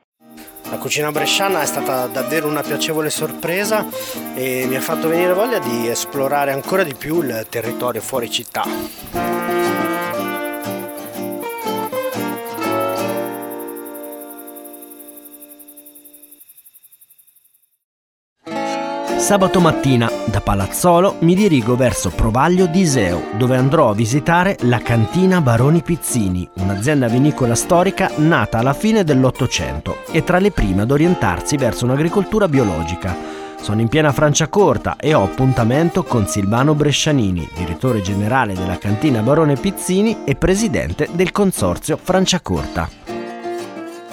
La 0.70 0.78
cucina 0.78 1.10
bresciana 1.10 1.60
è 1.60 1.66
stata 1.66 2.06
davvero 2.06 2.48
una 2.48 2.62
piacevole 2.62 3.10
sorpresa 3.10 3.84
e 4.34 4.64
mi 4.66 4.76
ha 4.76 4.80
fatto 4.80 5.08
venire 5.08 5.34
voglia 5.34 5.58
di 5.58 5.86
esplorare 5.86 6.52
ancora 6.52 6.82
di 6.82 6.94
più 6.94 7.20
il 7.20 7.46
territorio 7.50 8.00
fuori 8.00 8.30
città. 8.30 9.31
Sabato 19.32 19.60
mattina 19.60 20.10
da 20.26 20.42
Palazzolo 20.42 21.16
mi 21.20 21.34
dirigo 21.34 21.74
verso 21.74 22.10
Provaglio 22.10 22.66
di 22.66 22.80
Iseo, 22.80 23.28
dove 23.38 23.56
andrò 23.56 23.88
a 23.88 23.94
visitare 23.94 24.58
la 24.64 24.76
cantina 24.76 25.40
Baroni 25.40 25.80
Pizzini, 25.80 26.46
un'azienda 26.56 27.08
vinicola 27.08 27.54
storica 27.54 28.10
nata 28.16 28.58
alla 28.58 28.74
fine 28.74 29.04
dell'Ottocento 29.04 30.04
e 30.10 30.22
tra 30.22 30.38
le 30.38 30.50
prime 30.50 30.82
ad 30.82 30.90
orientarsi 30.90 31.56
verso 31.56 31.86
un'agricoltura 31.86 32.46
biologica. 32.46 33.16
Sono 33.58 33.80
in 33.80 33.88
piena 33.88 34.12
Franciacorta 34.12 34.96
e 35.00 35.14
ho 35.14 35.22
appuntamento 35.22 36.02
con 36.02 36.26
Silvano 36.26 36.74
Brescianini, 36.74 37.48
direttore 37.56 38.02
generale 38.02 38.52
della 38.52 38.76
cantina 38.76 39.22
Barone 39.22 39.54
Pizzini 39.54 40.24
e 40.26 40.34
presidente 40.34 41.08
del 41.10 41.32
consorzio 41.32 41.96
Franciacorta. 41.96 43.01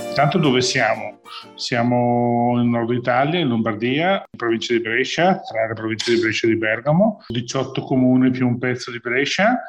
Intanto 0.10 0.38
dove 0.40 0.62
siamo? 0.62 1.22
Siamo 1.56 2.60
in 2.60 2.72
nord 2.72 2.90
Italia, 2.92 3.40
in 3.40 3.48
Lombardia, 3.48 4.16
in 4.16 4.38
provincia 4.38 4.74
di 4.74 4.82
Brescia, 4.82 5.40
tra 5.40 5.68
le 5.68 5.74
province 5.74 6.14
di 6.14 6.20
Brescia 6.20 6.48
e 6.48 6.50
di 6.50 6.58
Bergamo, 6.58 7.24
18 7.28 7.84
comuni 7.84 8.32
più 8.32 8.46
un 8.48 8.58
pezzo 8.58 8.92
di 8.92 9.00
Brescia 9.00 9.62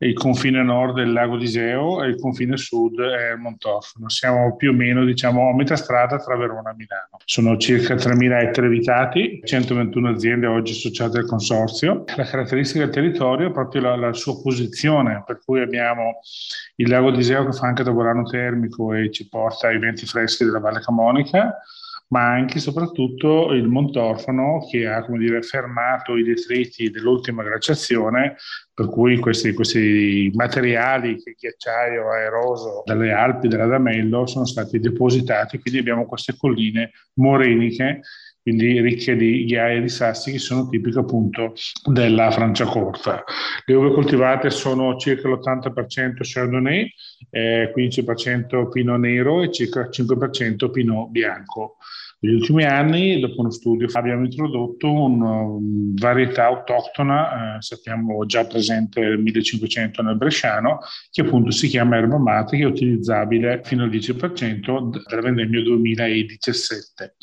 il 0.00 0.14
confine 0.14 0.62
nord 0.62 0.98
è 0.98 1.02
il 1.02 1.12
lago 1.12 1.36
di 1.36 1.44
Iseo 1.44 2.04
e 2.04 2.08
il 2.08 2.20
confine 2.20 2.56
sud 2.56 3.00
è 3.00 3.32
il 3.32 3.38
Montorfano. 3.38 4.08
Siamo 4.08 4.54
più 4.54 4.70
o 4.70 4.72
meno 4.72 5.04
diciamo, 5.04 5.50
a 5.50 5.54
metà 5.54 5.74
strada 5.74 6.18
tra 6.18 6.36
Verona 6.36 6.70
e 6.70 6.74
Milano. 6.76 7.16
Sono 7.24 7.56
circa 7.56 7.94
3.000 7.94 8.40
ettari 8.40 8.66
abitati, 8.66 9.40
121 9.42 10.10
aziende 10.10 10.46
oggi 10.46 10.72
associate 10.72 11.18
al 11.18 11.26
consorzio. 11.26 12.04
La 12.14 12.24
caratteristica 12.24 12.84
del 12.84 12.94
territorio 12.94 13.48
è 13.48 13.52
proprio 13.52 13.82
la, 13.82 13.96
la 13.96 14.12
sua 14.12 14.40
posizione, 14.40 15.24
per 15.26 15.40
cui 15.44 15.60
abbiamo 15.60 16.20
il 16.76 16.88
lago 16.88 17.10
di 17.10 17.18
Iseo 17.18 17.46
che 17.46 17.52
fa 17.52 17.66
anche 17.66 17.82
da 17.82 17.90
volano 17.90 18.22
termico 18.22 18.92
e 18.92 19.10
ci 19.10 19.28
porta 19.28 19.66
ai 19.66 19.78
venti 19.78 20.06
freschi 20.06 20.44
della 20.44 20.60
Valle 20.60 20.80
Camonica 20.80 21.58
ma 22.08 22.30
anche 22.30 22.58
e 22.58 22.60
soprattutto 22.60 23.52
il 23.52 23.68
Montorfano 23.68 24.66
che 24.70 24.86
ha 24.86 25.04
dire, 25.18 25.42
fermato 25.42 26.16
i 26.16 26.22
detriti 26.22 26.90
dell'ultima 26.90 27.42
glaciazione, 27.42 28.36
per 28.72 28.88
cui 28.88 29.18
questi, 29.18 29.52
questi 29.52 30.30
materiali, 30.34 31.22
ghiacciaio 31.36 32.10
aeroso 32.10 32.82
dalle 32.84 33.12
Alpi, 33.12 33.48
dell'Adamello, 33.48 34.26
sono 34.26 34.46
stati 34.46 34.78
depositati, 34.78 35.58
quindi 35.58 35.80
abbiamo 35.80 36.06
queste 36.06 36.34
colline 36.36 36.92
moreniche 37.14 38.00
quindi 38.48 38.80
ricche 38.80 39.14
di 39.14 39.44
ghiaia 39.44 39.76
e 39.76 39.82
di 39.82 39.90
sassi 39.90 40.32
che 40.32 40.38
sono 40.38 40.70
tipiche 40.70 41.00
appunto 41.00 41.52
della 41.84 42.30
Franciacorta. 42.30 43.22
Le 43.66 43.74
uve 43.74 43.92
coltivate 43.92 44.48
sono 44.48 44.96
circa 44.96 45.28
l'80% 45.28 46.20
Chardonnay, 46.20 46.90
eh, 47.28 47.70
15% 47.76 48.70
Pinot 48.70 48.98
Nero 48.98 49.42
e 49.42 49.52
circa 49.52 49.90
5% 49.90 50.70
Pinot 50.70 51.10
Bianco. 51.10 51.76
Negli 52.20 52.34
ultimi 52.34 52.64
anni, 52.64 53.20
dopo 53.20 53.42
uno 53.42 53.50
studio, 53.50 53.86
abbiamo 53.92 54.24
introdotto 54.24 54.90
una 54.90 55.40
um, 55.42 55.94
varietà 55.94 56.46
autoctona, 56.46 57.58
eh, 57.58 57.62
sappiamo 57.62 58.24
già 58.24 58.44
presente 58.44 59.00
nel 59.00 59.18
1500 59.18 60.02
nel 60.02 60.16
Bresciano, 60.16 60.78
che 61.12 61.20
appunto 61.20 61.50
si 61.50 61.68
chiama 61.68 61.96
erba 61.96 62.18
mate, 62.18 62.56
che 62.56 62.62
è 62.62 62.66
utilizzabile 62.66 63.60
fino 63.62 63.84
al 63.84 63.90
10% 63.90 65.02
dalla 65.06 65.22
vendemmia 65.22 65.62
2017. 65.62 67.16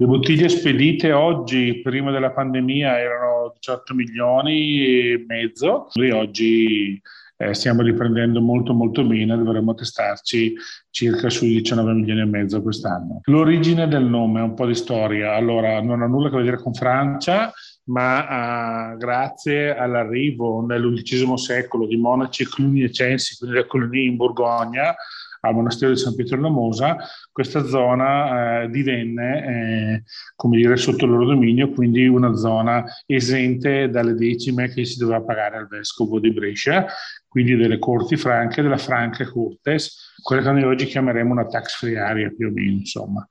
Le 0.00 0.06
bottiglie 0.06 0.48
spedite 0.48 1.10
oggi, 1.10 1.80
prima 1.82 2.12
della 2.12 2.30
pandemia, 2.30 3.00
erano 3.00 3.52
18 3.58 3.94
milioni 3.94 4.86
e 4.86 5.24
mezzo, 5.26 5.88
e 5.92 6.12
oggi 6.12 7.02
eh, 7.36 7.52
stiamo 7.52 7.82
riprendendo 7.82 8.40
molto 8.40 8.74
molto 8.74 9.02
bene, 9.02 9.36
dovremmo 9.36 9.74
testarci 9.74 10.54
circa 10.90 11.28
sui 11.28 11.48
19 11.48 11.94
milioni 11.94 12.20
e 12.20 12.26
mezzo 12.26 12.62
quest'anno. 12.62 13.22
L'origine 13.24 13.88
del 13.88 14.04
nome, 14.04 14.40
un 14.40 14.54
po' 14.54 14.66
di 14.66 14.74
storia, 14.76 15.34
allora 15.34 15.82
non 15.82 16.02
ha 16.02 16.06
nulla 16.06 16.28
a 16.28 16.30
che 16.30 16.36
vedere 16.36 16.58
con 16.58 16.74
Francia, 16.74 17.52
ma 17.86 18.92
uh, 18.92 18.96
grazie 18.98 19.76
all'arrivo 19.76 20.64
nell'undicesimo 20.64 21.36
secolo 21.36 21.88
di 21.88 21.96
monaci 21.96 22.46
cluniacensi, 22.46 23.36
quindi 23.36 23.56
da 23.56 23.66
Cluny 23.66 24.06
in 24.06 24.14
Borgogna, 24.14 24.94
al 25.40 25.54
monastero 25.54 25.92
di 25.92 25.98
San 25.98 26.14
Pietro 26.14 26.36
della 26.36 26.48
Mosa, 26.48 26.96
questa 27.32 27.64
zona 27.64 28.62
eh, 28.62 28.68
divenne, 28.70 29.46
eh, 29.46 30.02
come 30.34 30.56
dire, 30.56 30.76
sotto 30.76 31.04
il 31.04 31.10
loro 31.10 31.26
dominio, 31.26 31.70
quindi 31.70 32.06
una 32.06 32.34
zona 32.34 32.84
esente 33.06 33.88
dalle 33.88 34.14
decime 34.14 34.68
che 34.68 34.84
si 34.84 34.98
doveva 34.98 35.22
pagare 35.22 35.56
al 35.56 35.68
vescovo 35.68 36.18
di 36.20 36.32
Brescia, 36.32 36.86
quindi 37.26 37.56
delle 37.56 37.78
corti 37.78 38.16
franche, 38.16 38.62
della 38.62 38.78
franca 38.78 39.28
cortes, 39.30 40.14
quella 40.22 40.42
che 40.42 40.50
noi 40.50 40.64
oggi 40.64 40.86
chiameremo 40.86 41.32
una 41.32 41.46
tax 41.46 41.76
free 41.78 41.98
area 41.98 42.32
più 42.36 42.48
o 42.48 42.50
meno, 42.50 42.72
insomma. 42.72 43.26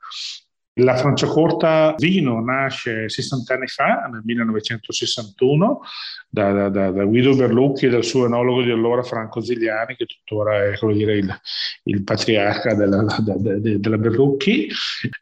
La 0.80 0.96
Franciacorta 0.96 1.96
Vino 1.98 2.40
nasce 2.40 3.10
60 3.10 3.54
anni 3.54 3.68
fa, 3.68 4.08
nel 4.12 4.22
1961, 4.24 5.82
da, 6.30 6.70
da, 6.70 6.92
da 6.92 7.04
Guido 7.06 7.36
Berlucchi 7.36 7.86
e 7.86 7.90
dal 7.90 8.04
suo 8.04 8.26
enologo 8.26 8.62
di 8.62 8.72
allora 8.72 9.02
Franco 9.02 9.42
Zigliani, 9.42 9.96
che 9.96 10.06
tuttora 10.06 10.66
è 10.66 10.78
dire, 10.94 11.18
il, 11.18 11.42
il, 11.84 12.04
patriarca 12.04 12.76
della, 12.76 13.06
de, 13.20 13.80
della 13.80 13.98
Berlucchi. 13.98 14.68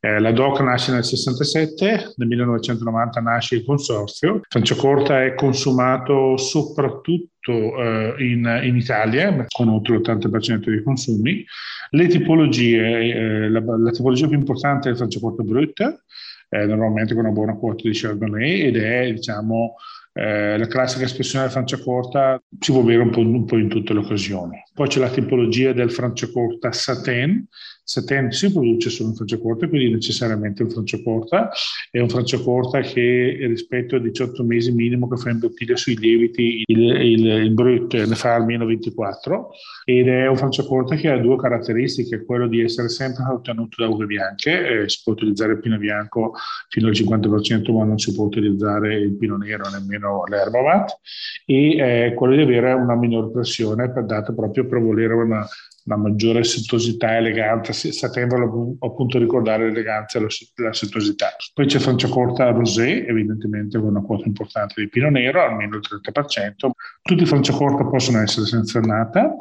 Eh, 0.01 0.19
la 0.19 0.31
DOC 0.31 0.59
nasce 0.61 0.91
nel 0.91 1.05
67, 1.05 2.13
nel 2.15 2.27
1990 2.27 3.21
nasce 3.21 3.55
il 3.55 3.65
consorzio. 3.65 4.41
Franciacorta 4.49 5.23
è 5.23 5.35
consumato 5.35 6.35
soprattutto 6.37 7.34
in, 7.51 8.61
in, 8.63 8.75
Italia, 8.75 9.45
con 9.47 9.69
oltre 9.69 9.97
l'80% 9.97 10.69
dei 10.69 10.83
consumi. 10.83 11.45
Le 11.91 12.07
tipologie, 12.07 13.13
eh, 13.13 13.49
la, 13.49 13.59
la, 13.59 13.91
tipologia 13.91 14.27
più 14.27 14.37
importante 14.37 14.89
è 14.89 14.91
il 14.91 14.97
Franciacorta 14.97 15.43
Brut, 15.43 16.03
eh, 16.49 16.65
normalmente 16.65 17.13
con 17.13 17.25
una 17.25 17.33
buona 17.33 17.55
quota 17.55 17.87
di 17.87 17.91
Chardonnay 17.93 18.61
ed 18.61 18.77
è 18.77 19.11
diciamo 19.11 19.75
eh, 20.17 20.57
la 20.57 20.67
classica 20.67 21.03
espressione 21.03 21.43
del 21.43 21.53
Franciacorta 21.53 22.41
si 22.57 22.71
può 22.71 22.81
bere 22.83 23.01
un 23.01 23.09
po', 23.09 23.19
un 23.19 23.43
po', 23.43 23.57
in 23.57 23.67
tutte 23.67 23.91
le 23.91 23.99
occasioni. 23.99 24.63
Poi 24.73 24.87
c'è 24.87 25.01
la 25.01 25.09
tipologia 25.09 25.73
del 25.73 25.91
Franciacorta 25.91 26.71
Satin, 26.71 27.45
Satin 27.87 28.31
si 28.31 28.51
produce 28.51 28.89
solo 28.89 29.09
in 29.09 29.15
Franciacorta, 29.15 29.67
quindi 29.67 29.93
necessariamente 29.93 30.63
un 30.63 30.71
Franciacorta. 30.71 31.51
È 31.91 31.99
un 31.99 32.09
Franciacorta 32.09 32.81
che 32.81 33.37
rispetto 33.47 33.95
ai 33.95 34.01
18 34.01 34.43
mesi 34.43 34.71
minimo 34.71 35.07
che 35.07 35.17
fa 35.17 35.29
in 35.29 35.37
bottiglia 35.37 35.75
sui 35.75 35.95
lieviti, 35.95 36.63
il, 36.65 36.79
il, 36.79 37.25
il 37.25 37.53
Brut 37.53 37.93
ne 37.93 38.15
fa 38.15 38.33
almeno 38.33 38.65
24 38.65 39.51
ed 39.85 40.07
è 40.07 40.27
un 40.27 40.35
Franciacorta 40.35 40.95
che 40.95 41.11
ha 41.11 41.17
due 41.19 41.37
caratteristiche, 41.37 42.25
quello 42.25 42.47
di 42.47 42.61
essere 42.61 42.89
sempre 42.89 43.23
ottenuto 43.31 43.83
da 43.83 43.87
uve 43.87 44.07
bianche, 44.07 44.81
eh, 44.81 44.89
si 44.89 45.01
può 45.03 45.13
utilizzare 45.13 45.53
il 45.53 45.59
pino 45.59 45.77
bianco 45.77 46.33
fino 46.69 46.87
al 46.87 46.93
50% 46.93 47.71
ma 47.71 47.83
non 47.83 47.99
si 47.99 48.15
può 48.15 48.25
utilizzare 48.25 48.95
il 48.95 49.15
pino 49.15 49.37
nero 49.37 49.69
nemmeno 49.69 50.23
l'erba 50.25 50.61
mat 50.63 50.97
e 51.45 51.77
eh, 51.77 52.13
quello 52.15 52.35
di 52.35 52.41
avere 52.41 52.73
una 52.73 52.95
minore 52.95 53.29
pressione 53.29 53.91
per 53.91 54.05
data 54.05 54.33
proprio 54.33 54.65
per 54.65 54.81
volere 54.81 55.13
una 55.13 55.45
una 55.85 55.97
maggiore 55.97 56.43
settosità 56.43 57.13
e 57.13 57.17
eleganza, 57.17 57.73
sapendo 57.73 58.75
appunto 58.79 59.19
ricordare 59.19 59.67
l'eleganza 59.67 60.19
e 60.19 60.27
la 60.55 60.73
settosità. 60.73 61.35
Poi 61.53 61.65
c'è 61.67 61.79
Franciacorta 61.79 62.49
Rosé, 62.49 63.05
evidentemente 63.05 63.79
con 63.79 63.89
una 63.89 64.01
quota 64.01 64.25
importante 64.25 64.81
di 64.81 64.89
Pino 64.89 65.09
Nero, 65.09 65.43
almeno 65.43 65.77
il 65.77 65.81
30%. 65.87 66.71
Tutti 67.01 67.23
i 67.23 67.27
Franciacorta 67.27 67.85
possono 67.85 68.19
essere 68.21 68.47
senza 68.47 68.79
annata, 68.79 69.35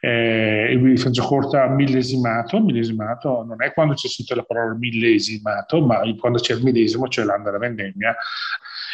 eh, 0.00 0.70
il 0.72 0.98
Franciacorta 0.98 1.66
millesimato, 1.68 2.60
millesimato 2.60 3.42
non 3.42 3.62
è 3.62 3.72
quando 3.72 3.94
c'è 3.94 4.08
scritto 4.08 4.34
la 4.34 4.44
parola 4.44 4.74
millesimato, 4.74 5.84
ma 5.84 6.00
quando 6.18 6.38
c'è 6.38 6.54
il 6.54 6.62
millesimo, 6.62 7.08
cioè 7.08 7.24
l'anno 7.24 7.44
della 7.44 7.58
vendemmia, 7.58 8.14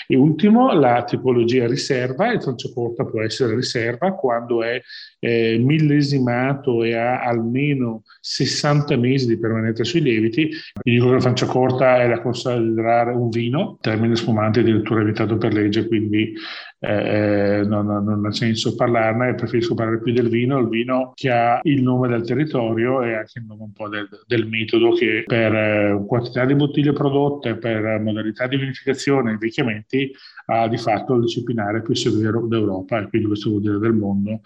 e 0.07 0.17
ultimo, 0.17 0.73
la 0.73 1.05
tipologia 1.05 1.67
riserva, 1.67 2.33
il 2.33 2.43
Franciacorta 2.43 3.05
può 3.05 3.23
essere 3.23 3.55
riserva 3.55 4.13
quando 4.13 4.63
è 4.63 4.81
eh, 5.19 5.59
millesimato 5.59 6.83
e 6.83 6.95
ha 6.95 7.23
almeno 7.23 8.03
60 8.21 8.97
mesi 8.97 9.27
di 9.27 9.39
permanenza 9.39 9.85
sui 9.85 10.01
lieviti. 10.01 10.49
Vi 10.83 10.93
dico 10.93 11.07
che 11.07 11.13
la 11.13 11.21
Franciacorta 11.21 12.03
è 12.03 12.09
da 12.09 12.21
considerare 12.21 13.13
un 13.13 13.29
vino, 13.29 13.79
termine 13.81 14.17
spumante 14.17 14.61
addirittura 14.61 15.01
evitato 15.01 15.37
per 15.37 15.53
legge, 15.53 15.87
quindi 15.87 16.35
eh, 16.85 17.61
eh, 17.61 17.65
non, 17.65 17.87
non, 17.87 18.27
ha 18.27 18.33
senso 18.33 18.75
parlarne, 18.75 19.37
preferisco 19.37 19.75
parlare 19.75 20.01
più 20.01 20.12
del 20.12 20.29
vino, 20.29 20.59
il 20.59 20.69
vino 20.69 21.12
che 21.15 21.31
ha 21.31 21.61
il 21.62 21.81
nome 21.81 22.09
del 22.09 22.27
territorio 22.27 23.03
e 23.03 23.15
anche 23.15 23.39
il 23.39 23.45
nome 23.45 23.62
un 23.62 23.73
po' 23.73 23.89
del, 23.89 24.09
del 24.27 24.49
metodo 24.49 24.91
che 24.91 25.23
per 25.25 25.55
eh, 25.55 26.05
quantità 26.05 26.45
di 26.45 26.57
bottiglie 26.57 26.93
prodotte, 26.93 27.55
per 27.55 28.01
modalità 28.01 28.49
di 28.49 28.57
vinificazione 28.57 29.31
e 29.31 29.33
invecchiamenti 29.35 30.12
ha 30.47 30.67
di 30.67 30.77
fatto 30.77 31.15
il 31.15 31.23
disciplinare 31.23 31.83
più 31.83 31.95
severo 31.95 32.45
d'Europa 32.49 32.99
e 32.99 33.09
quindi 33.09 33.29
questo 33.29 33.51
vuol 33.51 33.62
dire 33.62 33.79
del 33.79 33.93
mondo. 33.93 34.41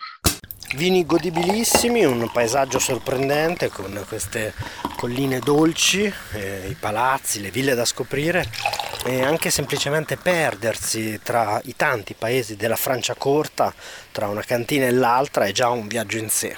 Vini 0.76 1.07
godibilissimi, 1.07 2.05
un 2.05 2.28
paesaggio 2.31 2.78
sorprendente 2.78 3.69
con 3.69 3.99
queste 4.07 4.52
colline 4.99 5.38
dolci, 5.38 6.02
eh, 6.02 6.69
i 6.69 6.76
palazzi, 6.78 7.40
le 7.40 7.50
ville 7.50 7.75
da 7.75 7.87
scoprire 7.87 8.45
e 9.07 9.23
anche 9.23 9.51
semplicemente 9.51 10.17
perdersi 10.17 11.21
tra 11.23 11.61
i 11.65 11.77
tanti 11.77 12.15
paesi 12.19 12.57
della 12.57 12.77
Francia 12.77 13.15
corta, 13.15 13.73
tra 14.11 14.27
una 14.29 14.43
cantina 14.43 14.87
e 14.87 14.91
l'altra, 14.91 15.45
è 15.45 15.53
già 15.53 15.71
un 15.71 15.87
viaggio 15.87 16.19
in 16.19 16.29
sé. 16.29 16.57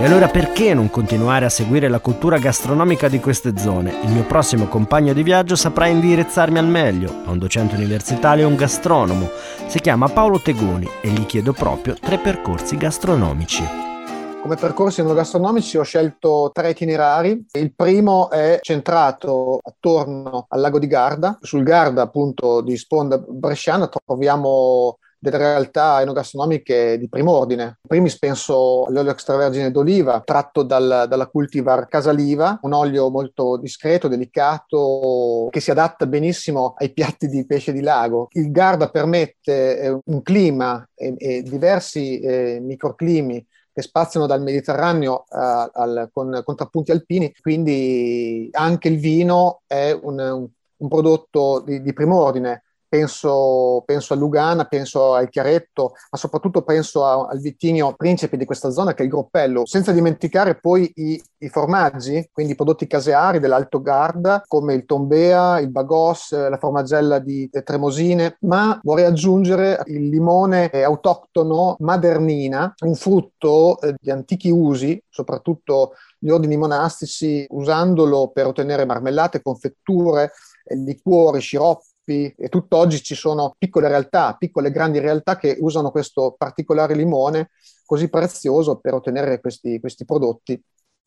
E 0.00 0.04
allora 0.04 0.28
perché 0.28 0.74
non 0.74 0.90
continuare 0.90 1.44
a 1.44 1.48
seguire 1.48 1.88
la 1.88 1.98
cultura 1.98 2.38
gastronomica 2.38 3.08
di 3.08 3.18
queste 3.18 3.58
zone? 3.58 3.98
Il 4.04 4.10
mio 4.10 4.22
prossimo 4.22 4.66
compagno 4.66 5.12
di 5.12 5.24
viaggio 5.24 5.56
saprà 5.56 5.86
indirizzarmi 5.86 6.58
al 6.58 6.68
meglio. 6.68 7.22
A 7.24 7.30
un 7.30 7.38
docente 7.38 7.74
universitario 7.74 8.44
e 8.44 8.46
un 8.46 8.54
gastronomo. 8.54 9.28
Si 9.66 9.80
chiama 9.80 10.08
Paolo 10.08 10.40
Tegoni 10.40 10.88
e 11.00 11.08
gli 11.08 11.26
chiedo 11.26 11.52
proprio 11.52 11.96
tre 12.00 12.18
percorsi 12.18 12.76
gastronomici. 12.76 13.97
Come 14.40 14.54
percorsi 14.54 15.00
enogastronomici 15.00 15.76
ho 15.76 15.82
scelto 15.82 16.50
tre 16.54 16.70
itinerari. 16.70 17.44
Il 17.52 17.74
primo 17.74 18.30
è 18.30 18.60
centrato 18.62 19.58
attorno 19.62 20.46
al 20.48 20.60
lago 20.60 20.78
di 20.78 20.86
Garda. 20.86 21.38
Sul 21.42 21.62
Garda, 21.64 22.02
appunto, 22.02 22.62
di 22.62 22.76
sponda 22.76 23.18
bresciana, 23.18 23.88
troviamo 23.88 24.98
delle 25.18 25.36
realtà 25.36 26.00
enogastronomiche 26.00 26.96
di 26.96 27.08
primo 27.08 27.32
ordine. 27.32 27.64
In 27.64 27.88
primis 27.88 28.18
penso 28.18 28.84
all'olio 28.84 29.10
extravergine 29.10 29.70
d'oliva 29.70 30.22
tratto 30.24 30.62
dal, 30.62 31.06
dalla 31.08 31.26
cultivar 31.26 31.88
Casaliva, 31.88 32.58
un 32.62 32.72
olio 32.72 33.10
molto 33.10 33.56
discreto, 33.56 34.08
delicato, 34.08 35.48
che 35.50 35.60
si 35.60 35.72
adatta 35.72 36.06
benissimo 36.06 36.74
ai 36.78 36.92
piatti 36.92 37.26
di 37.26 37.44
pesce 37.44 37.72
di 37.72 37.80
lago. 37.80 38.28
Il 38.32 38.50
Garda 38.50 38.88
permette 38.88 39.78
eh, 39.78 39.98
un 40.04 40.22
clima 40.22 40.88
e, 40.94 41.14
e 41.18 41.42
diversi 41.42 42.20
eh, 42.20 42.60
microclimi 42.62 43.44
che 43.78 43.84
spaziano 43.84 44.26
dal 44.26 44.42
Mediterraneo 44.42 45.24
uh, 45.28 45.70
al, 45.72 46.10
con 46.12 46.42
contrappunti 46.44 46.90
alpini, 46.90 47.32
quindi 47.40 48.48
anche 48.50 48.88
il 48.88 48.98
vino 48.98 49.62
è 49.68 49.92
un, 49.92 50.18
un, 50.18 50.48
un 50.78 50.88
prodotto 50.88 51.60
di, 51.64 51.80
di 51.80 51.92
primo 51.92 52.20
ordine 52.20 52.64
penso, 52.88 53.82
penso 53.84 54.14
a 54.14 54.16
Lugana, 54.16 54.64
penso 54.64 55.14
al 55.14 55.28
Chiaretto, 55.28 55.92
ma 56.10 56.18
soprattutto 56.18 56.62
penso 56.62 57.04
a, 57.04 57.28
al 57.30 57.38
vitigno 57.40 57.94
principe 57.94 58.36
di 58.36 58.44
questa 58.44 58.70
zona 58.70 58.94
che 58.94 59.02
è 59.02 59.04
il 59.04 59.10
Groppello, 59.10 59.66
senza 59.66 59.92
dimenticare 59.92 60.58
poi 60.58 60.90
i, 60.96 61.22
i 61.38 61.48
formaggi, 61.48 62.28
quindi 62.32 62.52
i 62.52 62.56
prodotti 62.56 62.86
caseari 62.86 63.38
dell'Alto 63.38 63.80
Garda, 63.82 64.42
come 64.46 64.74
il 64.74 64.84
Tombea, 64.86 65.60
il 65.60 65.70
Bagos, 65.70 66.32
la 66.32 66.58
formaggella 66.58 67.18
di 67.18 67.48
Tremosine, 67.62 68.36
ma 68.40 68.78
vorrei 68.82 69.04
aggiungere 69.04 69.82
il 69.86 70.08
limone 70.08 70.70
autoctono 70.70 71.76
Madernina, 71.80 72.74
un 72.84 72.94
frutto 72.94 73.80
eh, 73.80 73.94
di 73.98 74.10
antichi 74.10 74.50
usi, 74.50 75.00
soprattutto 75.08 75.92
gli 76.18 76.30
ordini 76.30 76.56
monastici, 76.56 77.46
usandolo 77.50 78.30
per 78.32 78.46
ottenere 78.46 78.84
marmellate, 78.84 79.42
confetture, 79.42 80.32
liquori, 80.74 81.40
sciroppi, 81.40 81.87
sviluppi 82.08 82.34
e 82.36 82.48
tutt'oggi 82.48 83.02
ci 83.02 83.14
sono 83.14 83.54
piccole 83.58 83.88
realtà, 83.88 84.34
piccole 84.38 84.70
grandi 84.70 84.98
realtà 84.98 85.36
che 85.36 85.58
usano 85.60 85.90
questo 85.90 86.34
particolare 86.36 86.94
limone 86.94 87.50
così 87.84 88.08
prezioso 88.08 88.76
per 88.76 88.94
ottenere 88.94 89.40
questi, 89.40 89.78
questi 89.78 90.04
prodotti. 90.04 90.60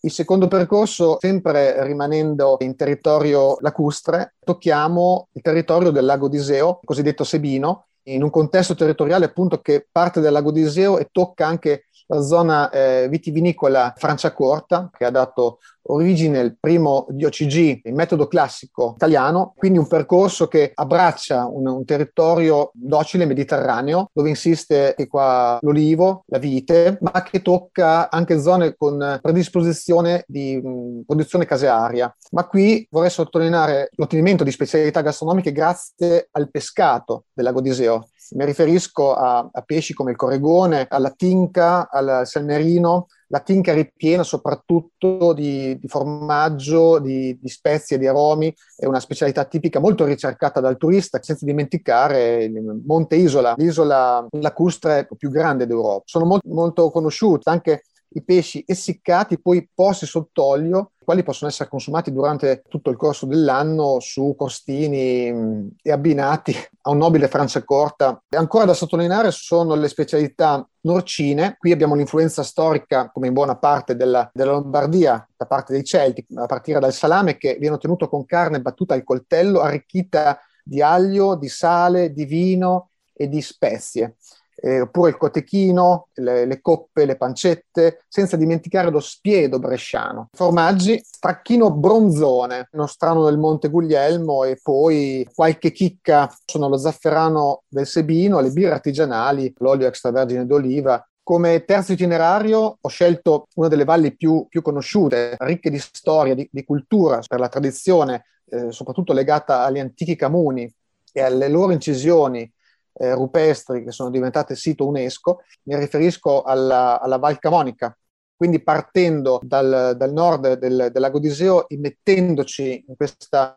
Il 0.03 0.11
secondo 0.11 0.47
percorso, 0.47 1.17
sempre 1.19 1.83
rimanendo 1.83 2.57
in 2.61 2.75
territorio 2.75 3.57
lacustre, 3.59 4.35
tocchiamo 4.43 5.27
il 5.33 5.41
territorio 5.41 5.91
del 5.91 6.05
lago 6.05 6.27
d'Iseo, 6.27 6.79
cosiddetto 6.83 7.23
Sebino, 7.23 7.85
in 8.05 8.23
un 8.23 8.31
contesto 8.31 8.73
territoriale 8.73 9.25
appunto 9.25 9.61
che 9.61 9.87
parte 9.91 10.19
dal 10.19 10.33
lago 10.33 10.51
d'Iseo 10.51 10.97
e 10.97 11.09
tocca 11.11 11.45
anche 11.45 11.85
la 12.07 12.21
zona 12.21 12.69
eh, 12.69 13.07
vitivinicola 13.09 13.93
Franciacorta, 13.95 14.89
che 14.95 15.05
ha 15.05 15.11
dato 15.11 15.59
origine 15.83 16.39
al 16.39 16.57
primo 16.59 17.07
DOCG, 17.09 17.81
il 17.83 17.93
metodo 17.93 18.27
classico 18.27 18.93
italiano, 18.95 19.53
quindi 19.55 19.79
un 19.79 19.87
percorso 19.87 20.47
che 20.47 20.71
abbraccia 20.73 21.47
un, 21.47 21.67
un 21.67 21.85
territorio 21.85 22.69
docile 22.73 23.25
mediterraneo, 23.25 24.09
dove 24.13 24.29
insiste 24.29 24.95
qua 25.09 25.57
l'olivo, 25.61 26.23
la 26.27 26.37
vite, 26.37 26.97
ma 27.01 27.23
che 27.23 27.41
tocca 27.41 28.09
anche 28.11 28.39
zone 28.39 28.75
con 28.75 29.19
predisposizione 29.21 30.23
di 30.27 30.55
mh, 30.61 31.03
produzione 31.05 31.45
casearia. 31.45 32.15
Ma 32.31 32.47
qui 32.47 32.87
vorrei 32.91 33.09
sottolineare 33.09 33.89
l'ottenimento 33.95 34.43
di 34.43 34.51
specialità 34.51 35.01
gastronomiche 35.01 35.51
grazie 35.51 36.27
al 36.31 36.49
pescato 36.51 37.25
del 37.33 37.45
lago 37.45 37.61
d'Iseo. 37.61 38.07
Mi 38.33 38.45
riferisco 38.45 39.13
a, 39.13 39.49
a 39.51 39.61
pesci 39.61 39.93
come 39.93 40.11
il 40.11 40.17
corregone, 40.17 40.85
alla 40.89 41.09
tinca, 41.09 41.89
al 41.91 42.21
salmerino, 42.25 43.07
la 43.27 43.39
tinca 43.39 43.73
ripiena 43.73 44.23
soprattutto 44.23 45.33
di, 45.33 45.77
di 45.79 45.87
formaggio, 45.87 46.99
di, 46.99 47.37
di, 47.39 47.49
spezie, 47.49 47.97
di 47.97 48.07
aromi, 48.07 48.53
è 48.75 48.85
una 48.85 48.99
specialità 48.99 49.45
tipica 49.45 49.79
molto 49.79 50.05
ricercata 50.05 50.59
dal 50.59 50.77
turista, 50.77 51.19
senza 51.21 51.45
dimenticare 51.45 52.43
il 52.43 52.81
Monte 52.85 53.15
Isola, 53.15 53.53
l'isola 53.57 54.25
lacustre 54.31 55.07
più 55.17 55.29
grande 55.29 55.65
d'Europa. 55.65 56.03
Sono 56.05 56.25
molto, 56.25 56.49
molto 56.49 56.91
conosciute 56.91 57.49
anche 57.49 57.83
i 58.13 58.23
pesci 58.23 58.63
essiccati, 58.65 59.39
poi 59.39 59.69
posti 59.73 60.05
sott'olio, 60.05 60.91
quali 61.03 61.23
possono 61.23 61.49
essere 61.49 61.69
consumati 61.69 62.11
durante 62.11 62.63
tutto 62.67 62.89
il 62.89 62.97
corso 62.97 63.25
dell'anno 63.25 63.99
su 63.99 64.35
costini 64.37 65.31
mm, 65.31 65.67
e 65.81 65.91
abbinati 65.91 66.55
a 66.81 66.91
un 66.91 66.97
nobile 66.97 67.27
franciacorta. 67.27 68.23
E 68.29 68.37
ancora 68.37 68.65
da 68.65 68.73
sottolineare 68.73 69.31
sono 69.31 69.75
le 69.75 69.87
specialità 69.87 70.67
norcine. 70.81 71.55
Qui 71.57 71.71
abbiamo 71.71 71.95
l'influenza 71.95 72.43
storica, 72.43 73.09
come 73.11 73.27
in 73.27 73.33
buona 73.33 73.57
parte 73.57 73.95
della, 73.95 74.29
della 74.33 74.51
Lombardia, 74.51 75.27
da 75.35 75.45
parte 75.45 75.73
dei 75.73 75.83
Celti, 75.83 76.25
a 76.35 76.45
partire 76.45 76.79
dal 76.79 76.93
salame 76.93 77.37
che 77.37 77.57
viene 77.59 77.75
ottenuto 77.75 78.09
con 78.09 78.25
carne 78.25 78.61
battuta 78.61 78.93
al 78.93 79.03
coltello, 79.03 79.61
arricchita 79.61 80.39
di 80.63 80.81
aglio, 80.81 81.35
di 81.35 81.49
sale, 81.49 82.11
di 82.11 82.25
vino 82.25 82.89
e 83.13 83.27
di 83.27 83.41
spezie 83.41 84.15
eh, 84.61 84.81
oppure 84.81 85.09
il 85.09 85.17
cotechino, 85.17 86.07
le, 86.13 86.45
le, 86.45 86.61
coppe, 86.61 87.05
le 87.05 87.17
pancette, 87.17 88.03
senza 88.07 88.37
dimenticare 88.37 88.91
lo 88.91 88.99
spiedo 88.99 89.59
bresciano. 89.59 90.29
Formaggi, 90.31 91.01
stracchino 91.03 91.71
bronzone, 91.71 92.69
nostrano 92.73 93.25
del 93.25 93.39
Monte 93.39 93.69
Guglielmo 93.69 94.43
e 94.43 94.59
poi 94.61 95.27
qualche 95.33 95.71
chicca 95.71 96.31
sono 96.45 96.69
lo 96.69 96.77
zafferano 96.77 97.63
del 97.67 97.87
Sebino, 97.87 98.39
le 98.39 98.51
birre 98.51 98.73
artigianali, 98.73 99.53
l'olio 99.57 99.87
extravergine 99.87 100.45
d'oliva, 100.45 101.03
come 101.23 101.63
terzo 101.65 101.93
itinerario 101.93 102.77
ho 102.81 102.89
scelto 102.89 103.47
una 103.55 103.67
delle 103.67 103.83
valli 103.83 104.15
più, 104.15 104.45
più 104.49 104.61
conosciute, 104.61 105.35
ricche 105.39 105.69
di 105.69 105.79
storia, 105.79 106.35
di, 106.35 106.47
di 106.51 106.63
cultura, 106.63 107.19
per 107.25 107.39
la 107.39 107.47
tradizione, 107.47 108.25
eh, 108.49 108.71
soprattutto 108.71 109.13
legata 109.13 109.63
agli 109.63 109.79
antichi 109.79 110.15
camuni 110.15 110.71
e 111.13 111.21
alle 111.21 111.47
loro 111.47 111.71
incisioni 111.71 112.51
eh, 112.93 113.13
rupestri 113.13 113.83
che 113.83 113.91
sono 113.91 114.09
diventate 114.09 114.55
sito 114.55 114.87
UNESCO, 114.87 115.41
mi 115.63 115.75
riferisco 115.77 116.43
alla, 116.43 116.99
alla 116.99 117.17
Val 117.17 117.39
Camonica, 117.39 117.95
quindi 118.35 118.61
partendo 118.61 119.39
dal, 119.43 119.95
dal 119.95 120.11
nord 120.11 120.53
del, 120.55 120.89
del, 120.91 121.01
lago 121.01 121.19
d'Iseo, 121.19 121.65
immettendoci 121.67 122.85
in 122.87 122.95
questa 122.95 123.53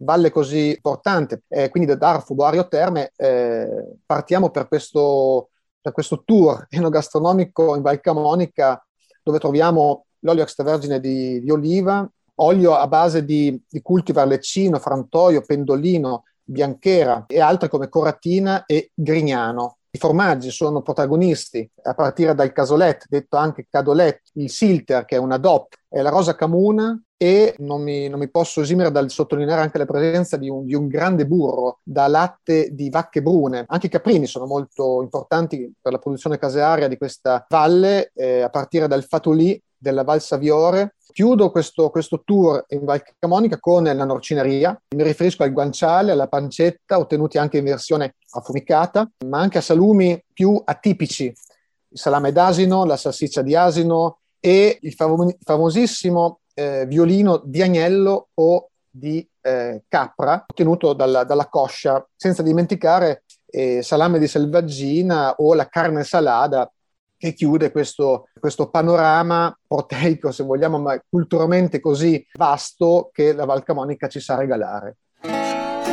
valle 0.00 0.30
così 0.30 0.70
importante, 0.70 1.42
eh, 1.48 1.70
quindi 1.70 1.88
da 1.88 1.96
Darfo, 1.96 2.34
Boario 2.34 2.68
Terme, 2.68 3.12
eh, 3.16 3.96
partiamo 4.04 4.50
per 4.50 4.68
questo, 4.68 5.50
per 5.80 5.92
questo 5.92 6.22
tour 6.24 6.66
enogastronomico 6.68 7.76
in 7.76 7.82
Val 7.82 8.00
Camonica, 8.00 8.84
dove 9.22 9.38
troviamo 9.38 10.04
l'olio 10.20 10.42
extravergine 10.42 11.00
di, 11.00 11.40
di 11.40 11.50
oliva, 11.50 12.08
olio 12.36 12.74
a 12.74 12.86
base 12.86 13.24
di, 13.24 13.58
di 13.68 13.80
cultivar 13.80 14.26
leccino, 14.26 14.78
frantoio, 14.78 15.40
pendolino, 15.40 16.24
bianchera 16.46 17.24
e 17.26 17.40
altre 17.40 17.68
come 17.68 17.88
coratina 17.88 18.64
e 18.64 18.90
grignano. 18.94 19.78
I 19.90 19.98
formaggi 19.98 20.50
sono 20.50 20.82
protagonisti 20.82 21.68
a 21.84 21.94
partire 21.94 22.34
dal 22.34 22.52
casolet, 22.52 23.06
detto 23.08 23.36
anche 23.36 23.66
cadolet, 23.68 24.20
il 24.34 24.50
silter 24.50 25.06
che 25.06 25.16
è 25.16 25.18
una 25.18 25.38
DOP, 25.38 25.72
è 25.88 26.02
la 26.02 26.10
rosa 26.10 26.34
camuna 26.34 27.00
e 27.16 27.54
non 27.60 27.82
mi, 27.82 28.06
non 28.08 28.18
mi, 28.18 28.28
posso 28.28 28.60
esimere 28.60 28.90
dal 28.90 29.10
sottolineare 29.10 29.62
anche 29.62 29.78
la 29.78 29.86
presenza 29.86 30.36
di 30.36 30.50
un, 30.50 30.66
di 30.66 30.74
un, 30.74 30.86
grande 30.86 31.26
burro 31.26 31.78
da 31.82 32.08
latte 32.08 32.68
di 32.72 32.90
vacche 32.90 33.22
brune. 33.22 33.64
Anche 33.66 33.86
i 33.86 33.90
caprini 33.90 34.26
sono 34.26 34.44
molto 34.44 35.00
importanti 35.00 35.72
per 35.80 35.92
la 35.92 35.98
produzione 35.98 36.36
casearia 36.36 36.88
di 36.88 36.98
questa 36.98 37.46
valle, 37.48 38.12
eh, 38.14 38.42
a 38.42 38.50
partire 38.50 38.86
dal 38.86 39.04
fatolì 39.04 39.58
della 39.86 40.02
Val 40.02 40.20
Saviore. 40.20 40.96
Chiudo 41.12 41.50
questo, 41.50 41.90
questo 41.90 42.22
tour 42.24 42.64
in 42.70 42.84
Val 42.84 43.02
Camonica 43.18 43.58
con 43.58 43.84
la 43.84 44.04
norcineria. 44.04 44.78
Mi 44.94 45.02
riferisco 45.02 45.44
al 45.44 45.52
guanciale, 45.52 46.12
alla 46.12 46.26
pancetta, 46.26 46.98
ottenuti 46.98 47.38
anche 47.38 47.58
in 47.58 47.64
versione 47.64 48.16
affumicata, 48.30 49.08
ma 49.26 49.38
anche 49.38 49.58
a 49.58 49.62
salumi 49.62 50.22
più 50.32 50.60
atipici. 50.62 51.24
Il 51.24 51.98
salame 51.98 52.32
d'asino, 52.32 52.84
la 52.84 52.96
salsiccia 52.96 53.42
di 53.42 53.54
asino 53.54 54.18
e 54.40 54.78
il 54.82 54.92
fam- 54.92 55.36
famosissimo 55.40 56.40
eh, 56.54 56.84
violino 56.86 57.40
di 57.44 57.62
agnello 57.62 58.28
o 58.34 58.70
di 58.90 59.26
eh, 59.40 59.84
capra 59.88 60.44
ottenuto 60.46 60.92
dalla, 60.92 61.24
dalla, 61.24 61.46
coscia, 61.46 62.04
senza 62.16 62.42
dimenticare 62.42 63.22
eh, 63.46 63.82
salame 63.82 64.18
di 64.18 64.26
selvaggina 64.26 65.34
o 65.36 65.54
la 65.54 65.68
carne 65.68 66.02
salada 66.02 66.70
che 67.16 67.32
chiude 67.32 67.70
questo, 67.70 68.28
questo 68.38 68.68
panorama 68.68 69.56
proteico, 69.66 70.30
se 70.32 70.44
vogliamo, 70.44 70.78
ma 70.78 71.00
culturalmente 71.08 71.80
così 71.80 72.24
vasto 72.34 73.10
che 73.12 73.32
la 73.32 73.44
Val 73.44 73.62
Camonica 73.62 74.08
ci 74.08 74.20
sa 74.20 74.36
regalare. 74.36 74.96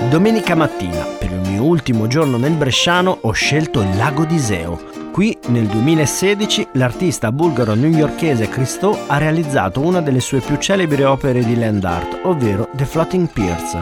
Domenica 0.10 0.54
mattina, 0.54 1.06
per 1.18 1.32
il 1.32 1.40
mio 1.50 1.64
ultimo 1.64 2.08
giorno 2.08 2.38
nel 2.38 2.54
Bresciano, 2.54 3.18
ho 3.22 3.32
scelto 3.32 3.82
il 3.82 3.96
lago 3.96 4.26
di 4.26 4.38
Seo. 4.38 4.80
Qui, 5.12 5.38
nel 5.48 5.68
2016, 5.68 6.70
l'artista 6.74 7.32
bulgaro-newyorkese 7.32 8.50
Christo 8.50 8.98
ha 9.08 9.18
realizzato 9.18 9.80
una 9.80 10.02
delle 10.02 10.20
sue 10.20 10.40
più 10.40 10.58
celebri 10.58 11.04
opere 11.04 11.44
di 11.44 11.56
land 11.56 11.84
art, 11.84 12.20
ovvero 12.24 12.68
The 12.74 12.86
Floating 12.86 13.30
Piers, 13.30 13.78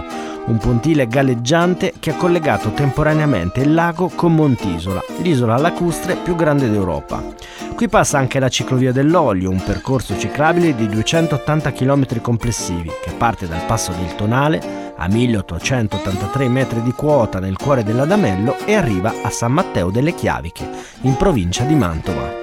un 0.46 0.58
pontile 0.58 1.08
galleggiante 1.08 1.94
che 2.00 2.12
ha 2.12 2.16
collegato 2.16 2.72
temporaneamente 2.72 3.62
il 3.62 3.74
lago 3.74 4.10
con 4.14 4.34
Montisola, 4.34 5.02
l'isola 5.22 5.58
lacustre 5.58 6.16
più 6.16 6.36
grande 6.36 6.70
d'Europa. 6.70 7.24
Qui 7.76 7.88
passa 7.88 8.18
anche 8.18 8.40
la 8.40 8.50
ciclovia 8.50 8.92
dell'olio, 8.92 9.50
un 9.50 9.64
percorso 9.64 10.18
ciclabile 10.18 10.76
di 10.76 10.88
280 10.88 11.72
km 11.72 12.22
complessivi 12.22 12.92
che 13.02 13.12
parte 13.12 13.48
dal 13.48 13.66
passo 13.66 13.92
del 13.92 14.16
Tonale 14.16 14.94
a 14.96 15.08
1883 15.08 16.48
metri 16.48 16.82
di 16.84 16.92
quota 16.92 17.40
nel 17.40 17.58
cuore 17.58 17.84
dell'Adamello 17.84 18.58
e 18.66 18.76
arriva 18.76 19.14
a 19.24 19.30
San 19.30 19.52
Matteo 19.52 19.90
delle 19.90 20.14
Chiaviche, 20.14 20.70
in 21.02 21.16
provincia 21.18 21.64
di 21.64 21.74
Mantova. 21.74 22.40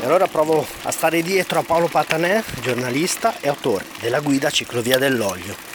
E 0.00 0.06
allora 0.06 0.26
provo 0.26 0.64
a 0.82 0.90
stare 0.90 1.22
dietro 1.22 1.58
a 1.58 1.62
Paolo 1.62 1.88
Patanè, 1.88 2.42
giornalista 2.60 3.34
e 3.40 3.48
autore 3.48 3.84
della 4.00 4.20
guida 4.20 4.50
Ciclovia 4.50 4.98
dell'Olio. 4.98 5.73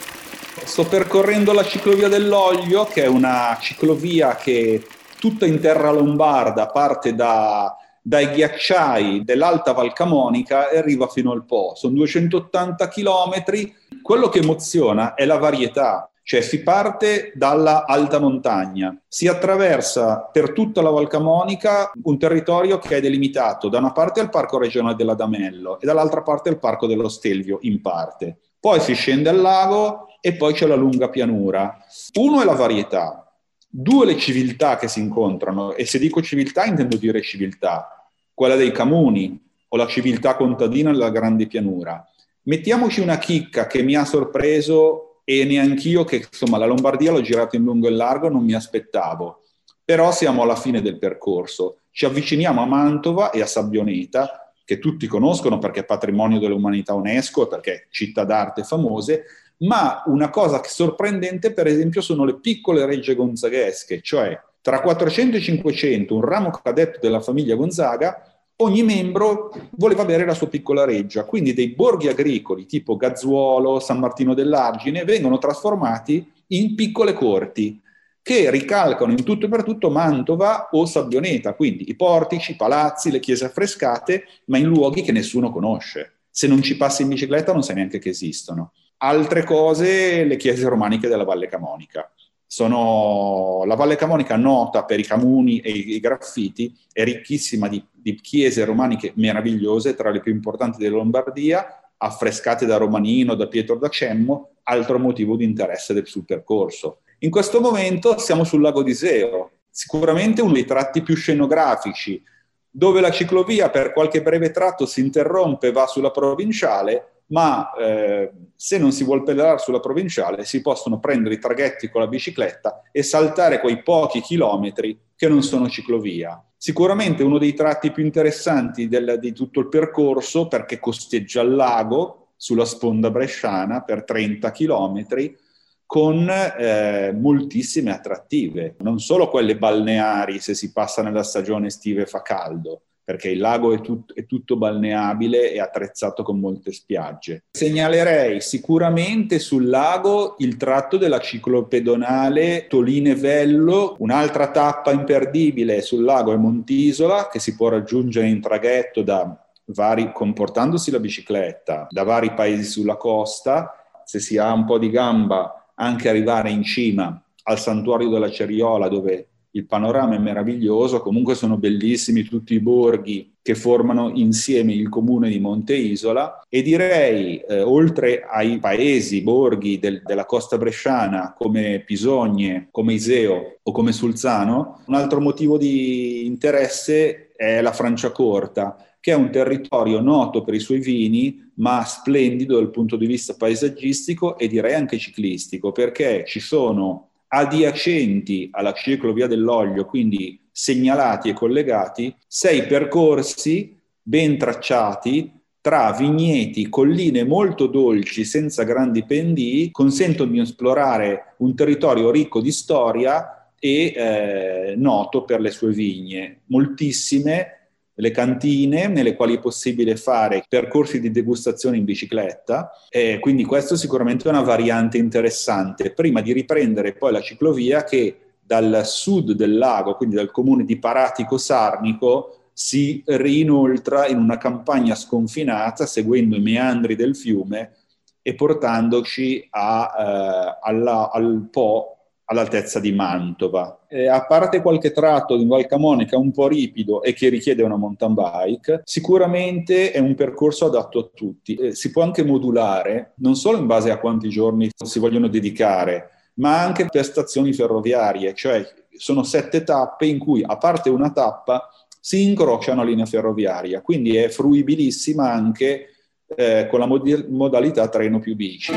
Sto 0.69 0.86
percorrendo 0.86 1.51
la 1.51 1.63
ciclovia 1.63 2.08
dell'Olio, 2.08 2.86
che 2.86 3.03
è 3.03 3.08
una 3.08 3.58
ciclovia 3.60 4.36
che 4.36 4.86
tutta 5.19 5.47
in 5.47 5.60
terra 5.60 5.89
lombarda 5.89 6.67
parte 6.67 7.15
da 7.15 7.75
dai 8.03 8.29
ghiacciai 8.29 9.23
dell'Alta 9.23 9.73
Val 9.73 9.93
Camonica 9.93 10.69
e 10.69 10.77
arriva 10.77 11.08
fino 11.08 11.32
al 11.32 11.43
Po. 11.43 11.73
Sono 11.75 11.95
280 11.95 12.88
chilometri. 12.88 13.75
Quello 14.03 14.29
che 14.29 14.39
emoziona 14.39 15.15
è 15.15 15.25
la 15.25 15.39
varietà, 15.39 16.08
cioè 16.21 16.41
si 16.41 16.62
parte 16.62 17.32
dalla 17.34 17.86
alta 17.88 18.19
montagna, 18.19 18.95
si 19.08 19.27
attraversa 19.27 20.29
per 20.32 20.53
tutta 20.53 20.84
la 20.84 20.91
Val 20.91 21.08
Camonica 21.08 21.91
un 22.03 22.19
territorio 22.19 22.77
che 22.77 22.97
è 22.97 23.01
delimitato 23.01 23.69
da 23.69 23.79
una 23.79 23.91
parte 23.91 24.19
al 24.19 24.29
Parco 24.29 24.60
regionale 24.60 24.95
dell'Adamello 24.95 25.79
e 25.79 25.88
dall'altra 25.88 26.21
parte 26.21 26.49
al 26.49 26.60
Parco 26.60 26.86
dello 26.86 27.10
Stelvio 27.10 27.58
in 27.62 27.82
parte. 27.82 28.38
Poi 28.60 28.79
si 28.82 28.93
scende 28.93 29.29
al 29.29 29.41
lago 29.41 30.08
e 30.21 30.34
poi 30.34 30.53
c'è 30.53 30.67
la 30.67 30.75
lunga 30.75 31.10
pianura. 31.10 31.77
Uno 32.15 32.41
è 32.41 32.45
la 32.45 32.53
varietà, 32.53 33.32
due 33.67 34.05
le 34.05 34.17
civiltà 34.17 34.77
che 34.77 34.88
si 34.88 34.99
incontrano, 34.99 35.73
e 35.73 35.86
se 35.86 35.99
dico 35.99 36.21
civiltà 36.21 36.65
intendo 36.65 36.97
dire 36.97 37.21
civiltà, 37.21 38.10
quella 38.34 38.55
dei 38.55 38.71
comuni 38.71 39.39
o 39.67 39.77
la 39.77 39.88
civiltà 39.88 40.36
contadina 40.36 40.91
della 40.91 41.12
grande 41.12 41.47
pianura. 41.47 42.03
Mettiamoci 42.43 43.01
una 43.01 43.17
chicca 43.17 43.67
che 43.67 43.84
mi 43.84 43.95
ha 43.95 44.05
sorpreso 44.05 45.21
e 45.23 45.45
neanch'io 45.45 46.03
che 46.03 46.25
insomma 46.32 46.58
la 46.58 46.65
Lombardia 46.65 47.12
l'ho 47.12 47.21
girato 47.21 47.55
in 47.55 47.63
lungo 47.63 47.88
e 47.88 47.91
largo, 47.91 48.29
non 48.29 48.43
mi 48.43 48.53
aspettavo. 48.53 49.43
Però 49.86 50.12
siamo 50.12 50.41
alla 50.41 50.55
fine 50.55 50.82
del 50.82 50.97
percorso. 50.97 51.82
Ci 51.91 52.05
avviciniamo 52.05 52.62
a 52.62 52.65
Mantova 52.65 53.29
e 53.29 53.41
a 53.41 53.45
Sabbioneta, 53.45 54.53
che 54.65 54.79
tutti 54.79 55.08
conoscono 55.08 55.58
perché 55.58 55.82
è 55.82 55.86
patrimonio 55.86 56.39
dell'umanità 56.39 56.93
UNESCO 56.93 57.43
e 57.43 57.47
perché 57.47 57.88
città 57.89 58.23
d'arte 58.23 58.63
famose, 58.63 59.25
ma 59.59 60.03
una 60.05 60.29
cosa 60.29 60.61
sorprendente, 60.63 61.53
per 61.53 61.67
esempio, 61.67 62.01
sono 62.01 62.25
le 62.25 62.39
piccole 62.39 62.85
regge 62.85 63.15
gonzaghesche, 63.15 64.01
cioè 64.01 64.39
tra 64.61 64.81
400 64.81 65.37
e 65.37 65.39
500, 65.39 66.15
un 66.15 66.21
ramo 66.21 66.51
cadetto 66.51 66.99
della 67.01 67.21
famiglia 67.21 67.55
Gonzaga, 67.55 68.21
ogni 68.57 68.83
membro 68.83 69.51
voleva 69.71 70.01
avere 70.01 70.25
la 70.25 70.33
sua 70.33 70.47
piccola 70.47 70.83
reggia, 70.83 71.23
quindi 71.23 71.53
dei 71.53 71.69
borghi 71.69 72.07
agricoli 72.07 72.65
tipo 72.65 72.97
Gazzuolo, 72.97 73.79
San 73.79 73.99
Martino 73.99 74.33
dell'Argine 74.33 75.05
vengono 75.05 75.37
trasformati 75.37 76.29
in 76.47 76.75
piccole 76.75 77.13
corti 77.13 77.81
che 78.21 78.51
ricalcano 78.51 79.11
in 79.11 79.23
tutto 79.23 79.45
e 79.45 79.49
per 79.49 79.63
tutto 79.63 79.89
Mantova 79.89 80.69
o 80.71 80.85
Sabbioneta, 80.85 81.53
quindi 81.53 81.89
i 81.89 81.95
portici, 81.95 82.51
i 82.51 82.55
palazzi, 82.55 83.11
le 83.11 83.19
chiese 83.19 83.45
affrescate, 83.45 84.25
ma 84.45 84.57
in 84.57 84.67
luoghi 84.67 85.01
che 85.01 85.11
nessuno 85.11 85.51
conosce. 85.51 86.19
Se 86.29 86.45
non 86.45 86.61
ci 86.61 86.77
passi 86.77 87.01
in 87.01 87.07
bicicletta 87.07 87.53
non 87.53 87.63
sai 87.63 87.75
neanche 87.75 87.97
che 87.97 88.09
esistono. 88.09 88.73
Altre 89.01 89.45
cose, 89.45 90.25
le 90.25 90.35
chiese 90.35 90.67
romaniche 90.67 91.07
della 91.07 91.23
Valle 91.23 91.47
Camonica. 91.47 92.12
Sono, 92.45 93.63
la 93.65 93.75
Valle 93.75 93.95
Camonica, 93.95 94.35
nota 94.35 94.83
per 94.83 94.99
i 94.99 95.05
camuni 95.05 95.59
e 95.59 95.69
i, 95.69 95.99
graffiti, 96.01 96.75
è 96.91 97.05
ricchissima 97.05 97.69
di, 97.69 97.81
di, 97.93 98.15
chiese 98.15 98.65
romaniche 98.65 99.13
meravigliose, 99.15 99.95
tra 99.95 100.09
le 100.09 100.19
più 100.19 100.33
importanti 100.33 100.79
della 100.79 100.97
Lombardia, 100.97 101.91
affrescate 101.95 102.65
da 102.65 102.75
Romanino, 102.75 103.35
da 103.35 103.47
Pietro 103.47 103.77
da 103.77 103.88
Cemmo, 103.88 104.55
altro 104.63 104.99
motivo 104.99 105.38
di 105.38 105.45
interesse 105.45 105.93
del, 105.93 106.05
sul 106.05 106.25
percorso. 106.25 106.99
In 107.19 107.29
questo 107.29 107.62
momento 107.62 108.17
siamo 108.17 108.43
sul 108.43 108.62
lago 108.62 108.83
di 108.83 108.93
Seo, 108.93 109.51
sicuramente 109.69 110.41
uno 110.41 110.53
dei 110.53 110.65
tratti 110.65 111.01
più 111.01 111.15
scenografici, 111.15 112.21
dove 112.69 112.99
la 112.99 113.12
ciclovia 113.12 113.69
per 113.69 113.93
qualche 113.93 114.21
breve 114.21 114.51
tratto 114.51 114.85
si 114.85 114.99
interrompe 114.99 115.67
e 115.67 115.71
va 115.71 115.88
sulla 115.88 116.12
provinciale, 116.12 117.18
ma 117.29 117.71
eh, 117.73 118.31
se 118.55 118.77
non 118.77 118.91
si 118.91 119.03
vuole 119.03 119.23
pedalare 119.23 119.59
sulla 119.59 119.79
provinciale 119.79 120.45
si 120.45 120.61
possono 120.61 120.99
prendere 120.99 121.35
i 121.35 121.39
traghetti 121.39 121.89
con 121.89 122.01
la 122.01 122.07
bicicletta 122.07 122.83
e 122.91 123.03
saltare 123.03 123.59
quei 123.59 123.81
pochi 123.81 124.21
chilometri 124.21 124.97
che 125.15 125.27
non 125.27 125.43
sono 125.43 125.67
ciclovia. 125.67 126.43
Sicuramente 126.55 127.23
uno 127.23 127.37
dei 127.37 127.53
tratti 127.53 127.91
più 127.91 128.03
interessanti 128.03 128.87
del, 128.87 129.17
di 129.19 129.31
tutto 129.31 129.59
il 129.59 129.69
percorso 129.69 130.47
perché 130.47 130.79
costeggia 130.79 131.41
il 131.41 131.55
lago 131.55 132.31
sulla 132.35 132.65
sponda 132.65 133.09
bresciana 133.09 133.81
per 133.81 134.03
30 134.03 134.51
chilometri 134.51 135.37
con 135.85 136.29
eh, 136.29 137.11
moltissime 137.13 137.91
attrattive, 137.91 138.75
non 138.79 138.99
solo 138.99 139.27
quelle 139.27 139.57
balneari 139.57 140.39
se 140.39 140.53
si 140.53 140.71
passa 140.71 141.01
nella 141.01 141.23
stagione 141.23 141.67
estiva 141.67 142.01
e 142.01 142.05
fa 142.05 142.21
caldo, 142.21 142.83
perché 143.09 143.29
il 143.29 143.39
lago 143.39 143.73
è, 143.73 143.81
tut- 143.81 144.13
è, 144.13 144.27
tutto 144.27 144.55
balneabile 144.55 145.51
e 145.51 145.59
attrezzato 145.59 146.21
con 146.21 146.39
molte 146.39 146.71
spiagge. 146.71 147.45
Segnalerei 147.49 148.39
sicuramente 148.39 149.39
sul 149.39 149.67
lago 149.67 150.35
il 150.37 150.57
tratto 150.57 150.95
della 150.97 151.17
ciclopedonale 151.17 152.67
Toline-Vello, 152.67 153.95
un'altra 153.97 154.51
tappa 154.51 154.91
imperdibile 154.91 155.81
sul 155.81 156.03
lago 156.03 156.33
è 156.33 156.35
Montisola, 156.35 157.29
che 157.29 157.39
si 157.39 157.55
può 157.55 157.69
raggiungere 157.69 158.27
in 158.27 158.41
traghetto 158.41 159.01
da 159.01 159.43
vari, 159.73 160.11
comportandosi 160.13 160.91
la 160.91 160.99
bicicletta, 160.99 161.87
da 161.89 162.03
vari 162.03 162.35
paesi 162.35 162.63
sulla 162.63 162.95
costa. 162.95 163.73
Se 164.05 164.19
si 164.19 164.37
ha 164.37 164.53
un 164.53 164.65
po' 164.65 164.77
di 164.77 164.91
gamba, 164.91 165.71
anche 165.73 166.09
arrivare 166.09 166.51
in 166.51 166.61
cima 166.61 167.19
al 167.41 167.57
santuario 167.57 168.09
della 168.09 168.29
Ceriola, 168.29 168.87
dove 168.87 169.29
il 169.51 169.65
panorama 169.65 170.15
è 170.15 170.19
meraviglioso, 170.19 171.01
comunque 171.01 171.35
sono 171.35 171.57
bellissimi 171.57 172.23
tutti 172.23 172.53
i 172.53 172.59
borghi 172.59 173.38
che 173.41 173.55
formano 173.55 174.12
insieme 174.13 174.73
il 174.73 174.89
comune 174.89 175.29
di 175.29 175.39
Monte 175.39 175.75
Isola 175.75 176.41
e 176.47 176.62
direi, 176.62 177.39
eh, 177.39 177.62
oltre 177.62 178.21
ai 178.21 178.59
paesi, 178.59 179.21
borghi 179.21 179.79
del, 179.79 180.03
della 180.05 180.25
costa 180.25 180.57
bresciana 180.57 181.33
come 181.35 181.81
Pisogne, 181.85 182.67
come 182.69 182.93
Iseo 182.93 183.59
o 183.63 183.71
come 183.71 183.91
Sulzano, 183.91 184.83
un 184.85 184.93
altro 184.93 185.19
motivo 185.19 185.57
di 185.57 186.25
interesse 186.25 187.31
è 187.35 187.62
la 187.62 187.71
Franciacorta, 187.71 188.75
che 188.99 189.13
è 189.13 189.15
un 189.15 189.31
territorio 189.31 190.01
noto 190.01 190.43
per 190.43 190.53
i 190.53 190.59
suoi 190.59 190.79
vini, 190.79 191.51
ma 191.55 191.83
splendido 191.85 192.55
dal 192.55 192.69
punto 192.69 192.97
di 192.97 193.05
vista 193.05 193.33
paesaggistico 193.33 194.38
e 194.38 194.47
direi 194.47 194.73
anche 194.73 194.97
ciclistico, 194.97 195.71
perché 195.71 196.23
ci 196.27 196.39
sono 196.39 197.08
adiacenti 197.29 198.49
alla 198.51 198.73
ciclovia 198.73 199.27
dell'olio, 199.27 199.85
quindi 199.85 200.39
segnalati 200.51 201.29
e 201.29 201.33
collegati, 201.33 202.13
sei 202.27 202.65
percorsi 202.65 203.79
ben 204.01 204.37
tracciati 204.37 205.31
tra 205.61 205.91
vigneti, 205.91 206.69
colline 206.69 207.23
molto 207.23 207.67
dolci 207.67 208.23
senza 208.23 208.63
grandi 208.63 209.05
pendii, 209.05 209.71
consentono 209.71 210.31
di 210.31 210.39
esplorare 210.39 211.35
un 211.37 211.53
territorio 211.55 212.11
ricco 212.11 212.41
di 212.41 212.51
storia 212.51 213.51
e 213.59 213.93
eh, 213.95 214.75
noto 214.77 215.25
per 215.25 215.41
le 215.41 215.51
sue 215.51 215.71
vigne, 215.71 216.41
moltissime 216.45 217.58
le 217.99 218.12
cantine 218.12 218.88
nelle 218.88 219.15
quali 219.15 219.35
è 219.35 219.39
possibile 219.39 219.95
fare 219.95 220.45
percorsi 220.47 220.99
di 220.99 221.12
degustazione 221.12 221.77
in 221.77 221.83
bicicletta, 221.83 222.71
e 222.89 223.19
quindi 223.19 223.43
questo 223.43 223.75
sicuramente 223.75 224.27
è 224.27 224.31
una 224.31 224.41
variante 224.41 224.97
interessante, 224.97 225.91
prima 225.91 226.21
di 226.21 226.31
riprendere 226.31 226.93
poi 226.93 227.12
la 227.12 227.21
ciclovia 227.21 227.83
che 227.83 228.17
dal 228.41 228.81
sud 228.85 229.33
del 229.33 229.57
lago, 229.57 229.95
quindi 229.95 230.15
dal 230.15 230.31
comune 230.31 230.63
di 230.63 230.79
Paratico 230.79 231.38
Sarnico, 231.38 232.35
si 232.53 233.03
rinoltra 233.05 234.07
in 234.07 234.17
una 234.17 234.38
campagna 234.38 234.95
sconfinata 234.95 235.85
seguendo 235.85 236.35
i 236.35 236.41
meandri 236.41 236.95
del 236.95 237.15
fiume 237.15 237.73
e 238.21 238.33
portandoci 238.33 239.47
a, 239.49 239.95
eh, 239.97 240.57
alla, 240.62 241.12
al 241.12 241.47
Po 241.51 241.98
all'altezza 242.29 242.79
di 242.79 242.91
Mantova. 242.91 243.85
Eh, 243.87 244.07
a 244.07 244.25
parte 244.25 244.61
qualche 244.61 244.91
tratto 244.91 245.35
di 245.35 245.45
Val 245.45 245.65
Camonica 245.65 246.17
un 246.17 246.31
po' 246.31 246.47
ripido 246.47 247.01
e 247.01 247.13
che 247.13 247.29
richiede 247.29 247.63
una 247.63 247.75
mountain 247.75 248.13
bike, 248.13 248.81
sicuramente 248.83 249.91
è 249.91 249.99
un 249.99 250.15
percorso 250.15 250.65
adatto 250.65 250.99
a 250.99 251.09
tutti. 251.13 251.55
Eh, 251.55 251.75
si 251.75 251.91
può 251.91 252.03
anche 252.03 252.23
modulare, 252.23 253.13
non 253.17 253.35
solo 253.35 253.57
in 253.57 253.65
base 253.65 253.89
a 253.91 253.97
quanti 253.97 254.29
giorni 254.29 254.69
si 254.75 254.99
vogliono 254.99 255.27
dedicare, 255.27 256.09
ma 256.35 256.61
anche 256.61 256.85
per 256.85 257.03
stazioni 257.03 257.51
ferroviarie, 257.51 258.33
cioè 258.35 258.63
sono 258.95 259.23
sette 259.23 259.63
tappe 259.63 260.05
in 260.05 260.19
cui, 260.19 260.43
a 260.45 260.57
parte 260.57 260.89
una 260.89 261.11
tappa, 261.11 261.67
si 261.99 262.23
incrocia 262.23 262.73
una 262.73 262.83
linea 262.83 263.05
ferroviaria, 263.05 263.81
quindi 263.81 264.15
è 264.15 264.29
fruibilissima 264.29 265.31
anche 265.31 265.87
eh, 266.35 266.67
con 266.69 266.79
la 266.79 266.85
mod- 266.85 267.27
modalità 267.27 267.89
treno 267.89 268.19
più 268.19 268.35
bici. 268.35 268.71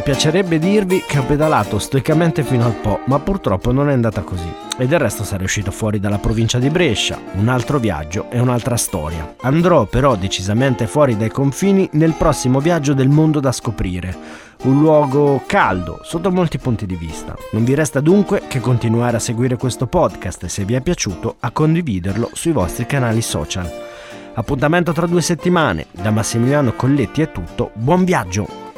Mi 0.00 0.06
piacerebbe 0.06 0.58
dirvi 0.58 1.04
che 1.06 1.18
ho 1.18 1.24
pedalato 1.24 1.78
stoicamente 1.78 2.42
fino 2.42 2.64
al 2.64 2.72
Po, 2.72 3.00
ma 3.04 3.18
purtroppo 3.18 3.70
non 3.70 3.90
è 3.90 3.92
andata 3.92 4.22
così. 4.22 4.50
E 4.78 4.86
del 4.86 4.98
resto 4.98 5.24
sarei 5.24 5.44
uscito 5.44 5.70
fuori 5.70 6.00
dalla 6.00 6.16
provincia 6.16 6.58
di 6.58 6.70
Brescia, 6.70 7.18
un 7.34 7.48
altro 7.48 7.78
viaggio 7.78 8.30
e 8.30 8.40
un'altra 8.40 8.78
storia. 8.78 9.34
Andrò 9.42 9.84
però 9.84 10.16
decisamente 10.16 10.86
fuori 10.86 11.18
dai 11.18 11.30
confini 11.30 11.86
nel 11.92 12.14
prossimo 12.14 12.60
viaggio 12.60 12.94
del 12.94 13.10
mondo 13.10 13.40
da 13.40 13.52
scoprire. 13.52 14.16
Un 14.62 14.80
luogo 14.80 15.42
caldo 15.44 16.00
sotto 16.02 16.30
molti 16.30 16.56
punti 16.56 16.86
di 16.86 16.96
vista. 16.96 17.36
Non 17.52 17.64
vi 17.64 17.74
resta 17.74 18.00
dunque 18.00 18.44
che 18.48 18.60
continuare 18.60 19.18
a 19.18 19.20
seguire 19.20 19.58
questo 19.58 19.86
podcast 19.86 20.44
e 20.44 20.48
se 20.48 20.64
vi 20.64 20.72
è 20.72 20.80
piaciuto 20.80 21.36
a 21.40 21.50
condividerlo 21.50 22.30
sui 22.32 22.52
vostri 22.52 22.86
canali 22.86 23.20
social. 23.20 23.70
Appuntamento 24.32 24.92
tra 24.92 25.04
due 25.04 25.20
settimane. 25.20 25.88
Da 25.90 26.10
Massimiliano 26.10 26.72
Colletti 26.72 27.20
è 27.20 27.30
tutto. 27.30 27.72
Buon 27.74 28.04
viaggio! 28.04 28.69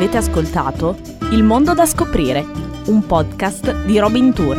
Avete 0.00 0.16
ascoltato 0.16 0.96
Il 1.32 1.42
mondo 1.42 1.74
da 1.74 1.84
scoprire, 1.84 2.42
un 2.86 3.04
podcast 3.04 3.84
di 3.84 3.98
Robin 3.98 4.32
Tour. 4.32 4.56